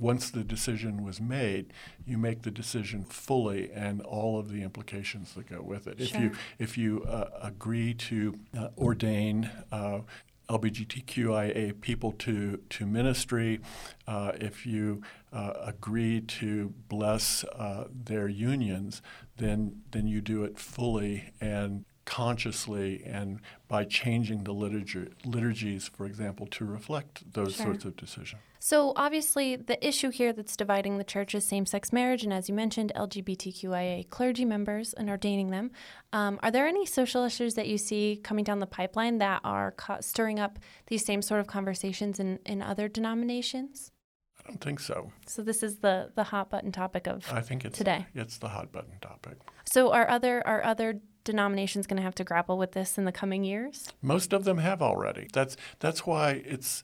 once 0.04 0.30
the 0.30 0.44
decision 0.44 1.02
was 1.02 1.22
made, 1.22 1.72
you 2.06 2.18
make 2.18 2.42
the 2.42 2.52
decision 2.52 3.06
fully 3.06 3.72
and 3.72 4.02
all 4.02 4.38
of 4.38 4.52
the 4.52 4.62
implications 4.62 5.34
that 5.34 5.48
go 5.48 5.62
with 5.62 5.88
it. 5.88 5.98
Sure. 5.98 6.18
If 6.18 6.22
you 6.22 6.32
if 6.60 6.78
you 6.78 7.04
uh, 7.04 7.30
agree 7.42 7.94
to 7.94 8.38
uh, 8.58 8.68
ordain 8.78 9.50
uh, 9.72 10.02
LGBTQIA 10.50 11.80
people 11.80 12.12
to 12.12 12.58
to 12.70 12.86
ministry, 12.86 13.62
uh, 14.06 14.34
if 14.36 14.66
you 14.66 15.02
uh, 15.32 15.54
agree 15.64 16.20
to 16.20 16.74
bless 16.90 17.46
uh, 17.46 17.88
their 17.90 18.28
unions, 18.28 19.02
then 19.38 19.84
then 19.92 20.06
you 20.06 20.20
do 20.20 20.44
it 20.44 20.60
fully 20.60 21.32
and 21.40 21.86
consciously 22.06 23.04
and 23.06 23.40
by 23.68 23.84
changing 23.84 24.44
the 24.44 24.52
liturgy, 24.52 25.08
liturgies, 25.26 25.88
for 25.88 26.06
example, 26.06 26.46
to 26.48 26.66
reflect 26.66 27.34
those 27.34 27.56
sure. 27.56 27.68
sorts 27.68 27.86
of 27.86 27.96
decisions. 27.96 28.42
So, 28.60 28.94
obviously, 28.96 29.58
the 29.58 29.86
issue 29.86 30.10
here 30.10 30.32
that's 30.32 30.56
dividing 30.56 30.98
the 30.98 31.04
church 31.04 31.36
is 31.36 31.46
same 31.46 31.66
sex 31.66 31.92
marriage, 31.92 32.24
and 32.24 32.32
as 32.32 32.48
you 32.48 32.56
mentioned, 32.56 32.94
LGBTQIA 32.96 34.10
clergy 34.10 34.46
members 34.46 34.94
and 34.94 35.10
ordaining 35.10 35.52
them. 35.52 35.72
Um, 36.14 36.40
are 36.42 36.50
there 36.50 36.66
any 36.66 36.86
social 36.86 37.26
issues 37.26 37.56
that 37.56 37.68
you 37.68 37.78
see 37.78 38.22
coming 38.24 38.46
down 38.46 38.60
the 38.60 38.68
pipeline 38.68 39.18
that 39.18 39.42
are 39.44 39.72
ca- 39.72 40.00
stirring 40.00 40.40
up 40.40 40.60
these 40.88 41.06
same 41.06 41.22
sort 41.22 41.42
of 41.42 41.48
conversations 41.48 42.22
in, 42.22 42.40
in 42.46 42.62
other 42.62 42.88
denominations? 42.88 43.92
I 44.40 44.50
don't 44.50 44.62
think 44.62 44.80
so. 44.80 45.12
So 45.26 45.42
this 45.42 45.64
is 45.64 45.78
the 45.78 46.12
the 46.16 46.24
hot 46.24 46.50
button 46.50 46.72
topic 46.72 47.08
of 47.08 47.26
I 47.32 47.42
think 47.42 47.66
it's 47.66 47.78
today. 47.78 48.08
It's 48.14 48.38
the 48.38 48.50
hot 48.50 48.72
button 48.72 48.98
topic. 49.02 49.38
So 49.66 49.92
are 49.92 50.10
other 50.10 50.46
are 50.46 50.64
other 50.64 51.02
denominations 51.24 51.88
going 51.88 51.98
to 51.98 52.04
have 52.04 52.16
to 52.16 52.24
grapple 52.24 52.58
with 52.58 52.74
this 52.74 52.98
in 52.98 53.06
the 53.06 53.12
coming 53.12 53.44
years? 53.44 53.92
Most 54.02 54.34
of 54.34 54.44
them 54.44 54.58
have 54.58 54.82
already. 54.82 55.28
That's 55.32 55.58
that's 55.80 56.06
why 56.06 56.44
it's 56.46 56.84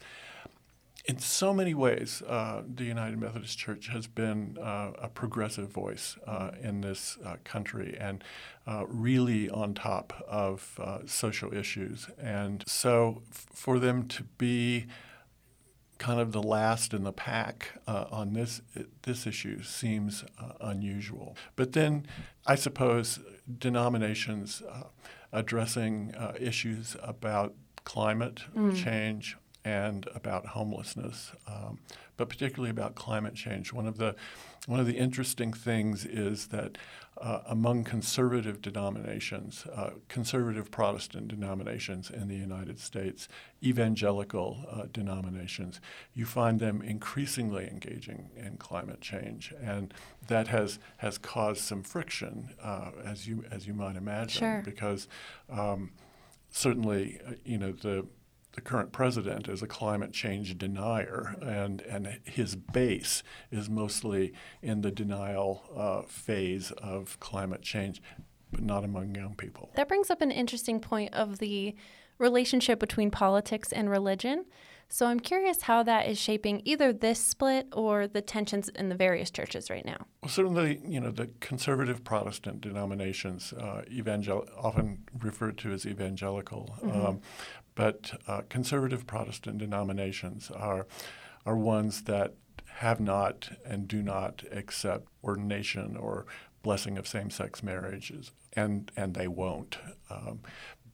in 1.09 1.17
so 1.17 1.53
many 1.53 1.73
ways, 1.73 2.21
uh, 2.27 2.61
the 2.67 2.83
United 2.83 3.17
Methodist 3.19 3.57
Church 3.57 3.87
has 3.87 4.05
been 4.05 4.57
uh, 4.61 4.91
a 5.01 5.09
progressive 5.09 5.69
voice 5.69 6.17
uh, 6.27 6.51
in 6.61 6.81
this 6.81 7.17
uh, 7.25 7.37
country 7.43 7.97
and 7.99 8.23
uh, 8.67 8.85
really 8.87 9.49
on 9.49 9.73
top 9.73 10.13
of 10.27 10.79
uh, 10.79 10.99
social 11.07 11.51
issues. 11.51 12.07
And 12.21 12.63
so, 12.67 13.23
f- 13.31 13.47
for 13.51 13.79
them 13.79 14.07
to 14.09 14.23
be 14.37 14.85
kind 15.97 16.19
of 16.21 16.31
the 16.31 16.43
last 16.43 16.93
in 16.93 17.03
the 17.03 17.11
pack 17.11 17.71
on 17.85 18.31
this 18.31 18.61
this 19.01 19.27
issue 19.27 19.61
seems 19.63 20.23
unusual. 20.61 21.35
But 21.57 21.73
then, 21.73 22.05
I 22.45 22.55
suppose 22.55 23.19
denominations 23.57 24.61
addressing 25.31 26.13
issues 26.39 26.95
about 27.01 27.53
climate 27.83 28.41
mm. 28.55 28.75
change 28.75 29.37
and 29.65 30.07
about 30.15 30.47
homelessness, 30.47 31.31
um, 31.47 31.79
but 32.19 32.27
particularly 32.27 32.69
about 32.69 32.95
climate 32.95 33.33
change. 33.33 33.71
One 33.71 33.87
of 33.87 33.97
the 33.97 34.13
one 34.67 34.81
of 34.81 34.85
the 34.85 34.97
interesting 34.97 35.53
things 35.53 36.05
is 36.05 36.47
that 36.47 36.77
uh, 37.17 37.39
among 37.47 37.85
conservative 37.85 38.61
denominations, 38.61 39.65
uh, 39.73 39.91
conservative 40.09 40.69
Protestant 40.69 41.29
denominations 41.29 42.11
in 42.11 42.27
the 42.27 42.35
United 42.35 42.77
States, 42.77 43.29
evangelical 43.63 44.65
uh, 44.69 44.83
denominations, 44.91 45.79
you 46.13 46.25
find 46.25 46.59
them 46.59 46.81
increasingly 46.81 47.67
engaging 47.69 48.29
in 48.35 48.57
climate 48.57 48.99
change, 48.99 49.53
and 49.63 49.93
that 50.27 50.49
has 50.49 50.77
has 50.97 51.17
caused 51.17 51.61
some 51.61 51.83
friction, 51.83 52.49
uh, 52.61 52.91
as 53.05 53.27
you 53.29 53.45
as 53.49 53.65
you 53.65 53.73
might 53.73 53.95
imagine, 53.95 54.39
sure. 54.39 54.61
because 54.65 55.07
um, 55.49 55.91
certainly, 56.51 57.17
uh, 57.25 57.31
you 57.45 57.57
know 57.57 57.71
the 57.71 58.05
the 58.59 58.69
current 58.69 58.91
president 58.91 59.47
is 59.47 59.61
a 59.61 59.67
climate 59.67 60.11
change 60.11 60.57
denier, 60.57 61.37
and, 61.41 61.79
and 61.83 62.19
his 62.25 62.57
base 62.57 63.23
is 63.51 63.69
mostly 63.69 64.33
in 64.61 64.81
the 64.81 64.91
denial 64.91 65.63
uh, 65.73 66.01
phase 66.09 66.71
of 66.71 67.17
climate 67.21 67.61
change, 67.61 68.01
but 68.51 68.61
not 68.61 68.83
among 68.83 69.15
young 69.15 69.33
people. 69.33 69.71
That 69.75 69.87
brings 69.87 70.09
up 70.09 70.21
an 70.21 70.31
interesting 70.31 70.81
point 70.81 71.13
of 71.13 71.39
the 71.39 71.73
relationship 72.17 72.81
between 72.81 73.11
politics 73.11 73.71
and 73.71 73.89
religion. 73.89 74.43
So 74.91 75.05
I'm 75.05 75.19
curious 75.19 75.61
how 75.61 75.83
that 75.83 76.07
is 76.07 76.19
shaping 76.19 76.63
either 76.65 76.91
this 76.91 77.19
split 77.19 77.67
or 77.73 78.07
the 78.07 78.21
tensions 78.21 78.69
in 78.69 78.89
the 78.89 78.95
various 78.95 79.29
churches 79.29 79.69
right 79.69 79.85
now. 79.85 80.07
Well, 80.23 80.31
certainly, 80.31 80.81
you 80.83 80.99
know, 80.99 81.11
the 81.11 81.29
conservative 81.39 82.03
Protestant 82.03 82.61
denominations, 82.61 83.53
uh, 83.53 83.83
evangel- 83.91 84.47
often 84.57 85.03
referred 85.19 85.59
to 85.59 85.71
as 85.71 85.85
evangelical, 85.85 86.75
mm-hmm. 86.83 87.05
um, 87.05 87.21
but 87.75 88.19
uh, 88.27 88.41
conservative 88.49 89.05
Protestant 89.05 89.59
denominations 89.59 90.51
are 90.51 90.87
are 91.45 91.55
ones 91.55 92.03
that 92.03 92.33
have 92.79 92.99
not 92.99 93.49
and 93.65 93.87
do 93.87 94.01
not 94.01 94.43
accept 94.51 95.07
ordination 95.23 95.95
or 95.95 96.25
blessing 96.61 96.97
of 96.97 97.07
same-sex 97.07 97.63
marriages, 97.63 98.31
and 98.53 98.91
and 98.97 99.13
they 99.13 99.27
won't. 99.27 99.77
Um, 100.09 100.39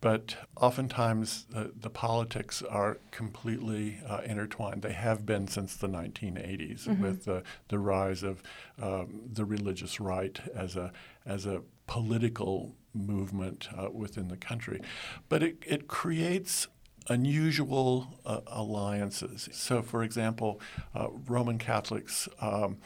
but 0.06 0.36
oftentimes 0.58 1.48
the, 1.50 1.72
the, 1.76 1.90
politics 1.90 2.62
are 2.62 3.00
completely 3.10 4.00
uh, 4.08 4.22
intertwined. 4.24 4.84
They 4.84 4.94
have 4.94 5.26
been 5.26 5.48
since 5.48 5.76
the 5.76 5.88
1980s 5.88 6.84
mm-hmm. 6.84 7.02
with 7.02 7.26
the, 7.26 7.42
the 7.70 7.80
rise 7.80 8.22
of 8.22 8.44
um, 8.80 9.22
the 9.34 9.46
religious 9.46 10.00
right 10.00 10.40
as 10.54 10.76
a 10.76 10.94
as 11.26 11.48
a 11.48 11.64
political 11.88 12.76
movement 12.94 13.68
uh, 13.76 13.90
within 13.92 14.28
the 14.28 14.38
country. 14.38 14.80
But 15.28 15.42
it, 15.42 15.58
it 15.66 15.88
creates 15.88 16.68
unusual 17.08 18.20
uh, 18.28 18.42
alliances. 18.46 19.50
So, 19.54 19.82
for 19.82 20.04
example, 20.04 20.62
uh, 20.94 21.08
Roman 21.26 21.58
Catholics 21.58 22.30
um, 22.40 22.78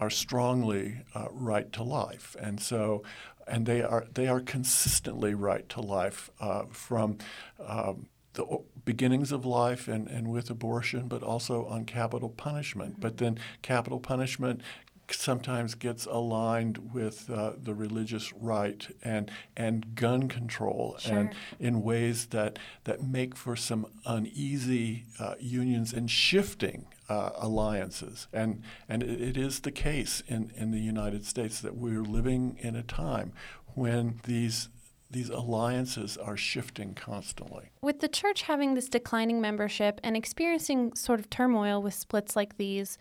are 0.00 0.08
strongly 0.08 1.02
uh, 1.14 1.28
right 1.32 1.70
to 1.74 1.82
life, 1.82 2.34
and 2.40 2.58
so 2.58 3.02
and 3.46 3.66
they 3.66 3.82
are 3.82 4.06
they 4.14 4.28
are 4.28 4.40
consistently 4.40 5.34
right 5.34 5.68
to 5.70 5.80
life 5.80 6.30
uh, 6.40 6.64
from. 6.70 7.18
Um, 7.64 8.06
the 8.34 8.46
beginnings 8.86 9.30
of 9.30 9.44
life 9.44 9.88
and, 9.88 10.08
and 10.08 10.28
with 10.28 10.48
abortion, 10.48 11.06
but 11.06 11.22
also 11.22 11.66
on 11.66 11.84
capital 11.84 12.30
punishment. 12.30 12.98
But 12.98 13.18
then 13.18 13.38
capital 13.60 14.00
punishment 14.00 14.62
sometimes 15.10 15.74
gets 15.74 16.06
aligned 16.06 16.94
with 16.94 17.28
uh, 17.28 17.52
the 17.60 17.74
religious 17.74 18.32
right 18.32 18.86
and 19.04 19.30
and 19.54 19.94
gun 19.94 20.28
control 20.28 20.96
Sure. 20.98 21.18
and 21.18 21.34
in 21.60 21.82
ways 21.82 22.26
that 22.26 22.58
that 22.84 23.02
make 23.02 23.36
for 23.36 23.54
some 23.56 23.86
uneasy 24.06 25.04
uh, 25.18 25.34
unions 25.38 25.92
and 25.92 26.10
shifting 26.10 26.86
uh, 27.12 27.30
alliances 27.36 28.26
and 28.32 28.62
and 28.88 29.02
it, 29.02 29.36
is 29.36 29.60
the 29.60 29.70
case 29.70 30.22
in 30.28 30.50
in 30.56 30.70
the 30.70 30.80
United 30.80 31.26
States 31.26 31.60
that 31.60 31.76
we're 31.76 32.02
living 32.02 32.56
in 32.60 32.74
a 32.74 32.82
time 32.82 33.32
when 33.74 34.18
these 34.24 34.70
these 35.10 35.28
alliances 35.28 36.16
are 36.16 36.38
shifting 36.38 36.94
constantly. 36.94 37.70
With 37.82 38.00
the 38.00 38.08
church 38.08 38.42
having 38.42 38.72
this 38.72 38.88
declining 38.88 39.42
membership 39.42 40.00
and 40.02 40.16
experiencing 40.16 40.94
sort 40.94 41.20
of 41.20 41.28
turmoil 41.28 41.82
with 41.82 41.92
splits 41.92 42.34
like 42.34 42.56
these, 42.56 42.96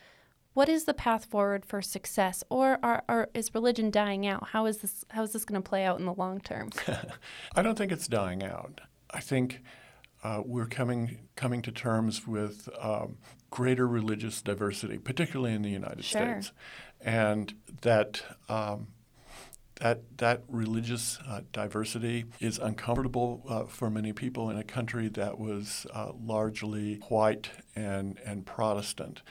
what 0.53 0.67
is 0.67 0.83
the 0.83 0.93
path 0.93 1.23
forward 1.23 1.65
for 1.65 1.81
success, 1.81 2.43
or 2.49 2.79
are, 2.83 3.03
are, 3.07 3.29
is 3.33 3.55
religion 3.55 3.91
dying 3.91 4.27
out? 4.27 4.49
How 4.49 4.65
is 4.65 4.79
this? 4.79 5.05
How 5.11 5.23
is 5.23 5.31
this 5.31 5.45
going 5.45 5.61
to 5.61 5.69
play 5.69 5.85
out 5.85 5.99
in 5.99 6.05
the 6.05 6.13
long 6.13 6.41
term? 6.41 6.69
I 7.55 7.61
don't 7.61 7.77
think 7.77 7.93
it's 7.93 8.09
dying 8.09 8.43
out. 8.43 8.81
I 9.11 9.21
think 9.21 9.61
uh, 10.21 10.41
we're 10.45 10.67
coming 10.67 11.29
coming 11.37 11.61
to 11.61 11.71
terms 11.71 12.27
with 12.27 12.67
um, 12.77 13.17
greater 13.51 13.87
religious 13.87 14.41
diversity, 14.41 14.97
particularly 14.97 15.53
in 15.53 15.61
the 15.61 15.69
United 15.69 16.03
Sure. 16.03 16.21
States, 16.41 16.51
and 16.99 17.53
that. 17.81 18.23
Um, 18.49 18.87
that, 19.75 20.01
that 20.19 20.43
religious 20.47 21.17
uh, 21.27 21.41
diversity 21.51 22.25
is 22.39 22.59
uncomfortable 22.59 23.43
uh, 23.49 23.63
for 23.63 23.89
many 23.89 24.13
people 24.13 24.51
in 24.51 24.57
a 24.57 24.63
country 24.63 25.07
that 25.07 25.39
was 25.39 25.87
uh, 25.91 26.11
largely 26.23 26.99
white 27.09 27.49
and, 27.75 28.19
and 28.23 28.45
Protestant. 28.45 29.23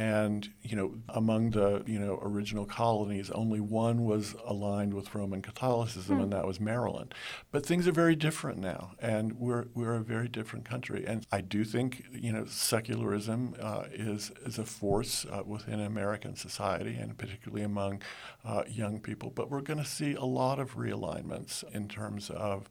And 0.00 0.48
you 0.62 0.76
know, 0.76 0.94
among 1.10 1.50
the 1.50 1.82
you 1.84 1.98
know 1.98 2.18
original 2.22 2.64
colonies, 2.64 3.30
only 3.32 3.60
one 3.60 4.06
was 4.06 4.34
aligned 4.46 4.94
with 4.94 5.14
Roman 5.14 5.42
Catholicism, 5.42 6.18
and 6.22 6.32
that 6.32 6.46
was 6.46 6.58
Maryland. 6.58 7.14
But 7.52 7.66
things 7.66 7.86
are 7.86 7.92
very 7.92 8.16
different 8.16 8.60
now, 8.60 8.92
and 8.98 9.38
we're 9.38 9.66
we're 9.74 9.96
a 9.96 10.00
very 10.00 10.26
different 10.26 10.64
country. 10.64 11.04
And 11.06 11.26
I 11.30 11.42
do 11.42 11.64
think 11.64 12.06
you 12.12 12.32
know 12.32 12.46
secularism 12.46 13.54
uh, 13.60 13.84
is 13.92 14.32
is 14.46 14.56
a 14.56 14.64
force 14.64 15.26
uh, 15.30 15.42
within 15.44 15.80
American 15.80 16.34
society, 16.34 16.96
and 16.96 17.18
particularly 17.18 17.62
among 17.62 18.00
uh, 18.42 18.62
young 18.66 19.00
people. 19.00 19.28
But 19.28 19.50
we're 19.50 19.60
going 19.60 19.80
to 19.80 19.84
see 19.84 20.14
a 20.14 20.24
lot 20.24 20.58
of 20.58 20.76
realignments 20.76 21.62
in 21.74 21.88
terms 21.88 22.30
of 22.30 22.70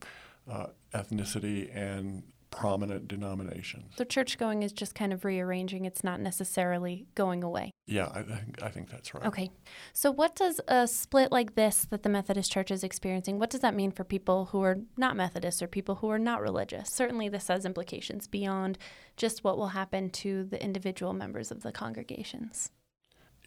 uh, 0.50 0.66
ethnicity 0.96 1.70
and 1.76 2.24
prominent 2.52 3.08
denominations. 3.08 3.96
the 3.98 4.06
church 4.06 4.38
going 4.38 4.64
is 4.64 4.72
just 4.72 4.96
kind 4.96 5.14
of 5.14 5.24
rearranging. 5.24 5.86
It's 5.86 6.04
not 6.04 6.20
necessarily 6.20 7.06
going 7.16 7.44
away. 7.44 7.72
Yeah, 7.86 8.10
I 8.14 8.24
think 8.24 8.64
I 8.64 8.70
think 8.70 8.90
that's 8.90 9.14
right. 9.14 9.26
Okay. 9.26 9.52
So, 9.94 10.12
what 10.12 10.36
does 10.36 10.60
a 10.68 10.88
split 10.88 11.32
like 11.32 11.56
this 11.56 11.86
that 11.90 12.04
the 12.04 12.10
Methodist 12.10 12.52
Church 12.52 12.72
is 12.72 12.84
experiencing, 12.84 13.40
what 13.40 13.50
does 13.50 13.62
that 13.62 13.76
mean 13.76 13.92
for 13.92 14.04
people 14.04 14.46
who 14.46 14.62
are 14.64 14.78
not 14.98 15.16
Methodists 15.16 15.62
or 15.62 15.68
people 15.68 15.96
who 15.96 16.10
are 16.10 16.20
not 16.20 16.42
religious? 16.42 16.90
Certainly, 16.90 17.30
this 17.30 17.48
has 17.48 17.66
implications 17.66 18.28
beyond 18.28 18.78
just 19.18 19.44
what 19.44 19.58
will 19.58 19.70
happen 19.70 20.10
to 20.12 20.44
the 20.44 20.62
individual 20.64 21.14
members 21.14 21.52
of 21.52 21.62
the 21.64 21.72
congregations. 21.72 22.72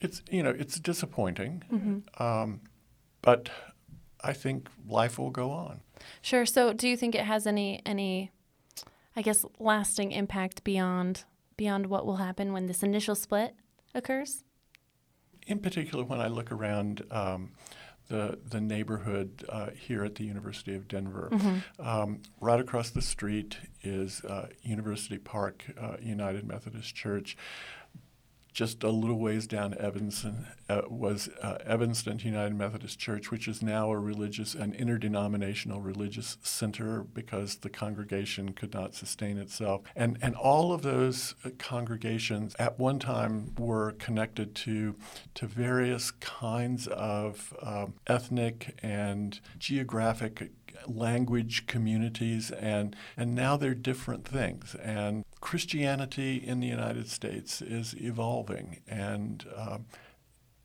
It's 0.01 0.23
you 0.31 0.43
know 0.43 0.51
it's 0.51 0.79
disappointing, 0.81 1.63
Mm-hmm. 1.73 2.23
um, 2.23 2.61
but 3.21 3.49
I 4.25 4.33
think 4.33 4.69
life 4.89 5.19
will 5.19 5.31
go 5.31 5.51
on. 5.51 5.81
Sure. 6.21 6.47
So, 6.47 6.73
do 6.73 6.89
you 6.89 6.97
think 6.97 7.15
it 7.15 7.25
has 7.25 7.47
any 7.47 7.81
any, 7.87 8.33
I 9.17 9.23
guess, 9.23 9.45
lasting 9.59 10.13
impact 10.13 10.65
beyond 10.65 11.25
beyond 11.57 11.87
what 11.87 12.07
will 12.07 12.17
happen 12.17 12.53
when 12.53 12.67
this 12.67 12.83
initial 12.83 13.15
split 13.15 13.55
occurs? 13.95 14.43
In 15.47 15.59
particular, 15.59 16.05
when 16.05 16.21
I 16.21 16.29
look 16.29 16.51
around 16.51 17.05
um, 17.11 17.51
the 18.09 18.39
the 18.49 18.61
neighborhood 18.61 19.45
uh, 19.49 19.71
here 19.71 20.05
at 20.05 20.15
the 20.15 20.25
University 20.25 20.75
of 20.75 20.89
Denver, 20.89 21.31
um, 21.79 22.21
right 22.41 22.61
across 22.61 22.91
the 22.91 23.03
street 23.03 23.59
is 23.83 24.25
uh, 24.25 24.49
University 24.63 25.19
Park 25.19 25.65
uh, 25.81 25.97
United 26.01 26.47
Methodist 26.47 26.95
Church. 26.95 27.37
Just 28.53 28.83
a 28.83 28.91
little 28.91 29.19
ways 29.19 29.47
down 29.47 29.75
Evanston 29.79 30.47
uh, 30.69 30.83
was 30.89 31.29
uh, 31.41 31.59
Evanston 31.65 32.19
United 32.19 32.55
Methodist 32.55 32.99
Church, 32.99 33.31
which 33.31 33.49
is 33.49 33.63
now 33.63 33.91
a 33.91 33.99
religious, 33.99 34.55
an 34.55 34.75
interdenominational 34.75 35.81
religious 35.81 36.37
center 36.43 37.03
because 37.03 37.57
the 37.57 37.71
congregation 37.71 38.53
could 38.53 38.75
not 38.75 38.95
sustain 38.95 39.39
itself. 39.39 39.83
And, 39.97 40.19
and 40.21 40.35
all 40.35 40.73
of 40.73 40.83
those 40.83 41.35
uh, 41.45 41.51
congregations 41.59 42.55
at 42.59 42.79
one 42.79 42.99
time 42.99 43.55
were 43.59 43.93
connected 43.93 44.55
to, 44.57 44.97
to 45.35 45.47
various 45.47 46.11
kinds 46.11 46.87
of 46.89 47.55
um, 47.63 47.95
ethnic 48.07 48.79
and 48.83 49.41
geographic 49.59 50.51
language 50.87 51.67
communities 51.67 52.51
and 52.51 52.97
and 53.17 53.35
now 53.35 53.57
they're 53.57 53.75
different 53.75 54.27
things 54.27 54.75
and 54.83 55.25
Christianity 55.43 56.37
in 56.37 56.61
the 56.61 56.69
United 56.69 57.11
States 57.11 57.61
is 57.61 57.95
evolving 58.01 58.79
and 58.89 59.45
um, 59.55 59.87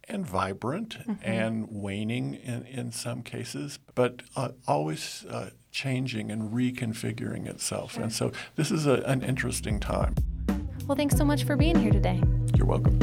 and 0.09 0.25
vibrant 0.25 0.95
and 1.21 1.67
waning 1.69 2.35
in, 2.35 2.65
in 2.65 2.91
some 2.93 3.21
cases, 3.23 3.77
but 3.93 4.21
uh, 4.37 4.51
always 4.65 5.25
uh, 5.29 5.49
changing 5.69 6.31
and 6.31 6.53
reconfiguring 6.53 7.45
itself. 7.45 7.97
And 7.97 8.13
so 8.13 8.31
this 8.55 8.71
is 8.71 8.87
a, 8.87 9.01
an 9.01 9.21
interesting 9.21 9.81
time. 9.81 10.15
Well, 10.85 10.95
thanks 10.95 11.17
so 11.17 11.25
much 11.25 11.43
for 11.43 11.57
being 11.57 11.77
here 11.77 11.91
today. 11.91 12.21
You're 12.55 12.67
welcome. 12.67 12.97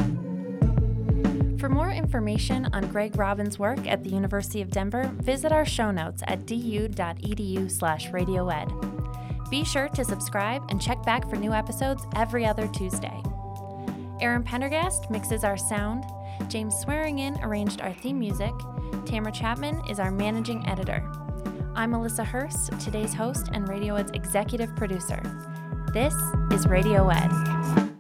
For 1.59 1.69
more 1.69 1.91
information 1.91 2.71
on 2.73 2.89
Greg 2.89 3.19
Robbins' 3.19 3.59
work 3.59 3.87
at 3.87 4.03
the 4.03 4.11
University 4.11 4.63
of 4.63 4.71
Denver, 4.71 5.13
visit 5.17 5.53
our 5.53 5.67
show 5.67 5.91
notes 5.91 6.23
at 6.27 6.47
du.edu 6.47 7.71
slash 7.71 8.11
radioed. 8.13 8.94
Be 9.55 9.63
sure 9.63 9.89
to 9.91 10.05
subscribe 10.05 10.69
and 10.69 10.83
check 10.83 11.01
back 11.05 11.31
for 11.31 11.37
new 11.37 11.53
episodes 11.53 12.09
every 12.17 12.45
other 12.45 12.67
Tuesday. 12.67 13.23
Aaron 14.21 14.43
Pendergast 14.43 15.09
mixes 15.13 15.45
our 15.45 15.57
sound, 15.57 16.03
James 16.49 16.75
Swearingen 16.75 17.39
arranged 17.41 17.81
our 17.81 17.93
theme 17.93 18.19
music, 18.19 18.53
Tamara 19.07 19.31
Chapman 19.31 19.81
is 19.89 20.01
our 20.01 20.11
managing 20.11 20.67
editor. 20.67 21.09
I'm 21.77 21.93
Melissa 21.93 22.25
Hurst, 22.25 22.73
today's 22.81 23.15
host 23.15 23.51
and 23.53 23.69
Radio 23.69 23.95
Ed's 23.95 24.11
executive 24.11 24.75
producer. 24.75 25.23
This 25.93 26.17
is 26.51 26.67
Radio 26.67 27.09
Ed. 27.09 27.94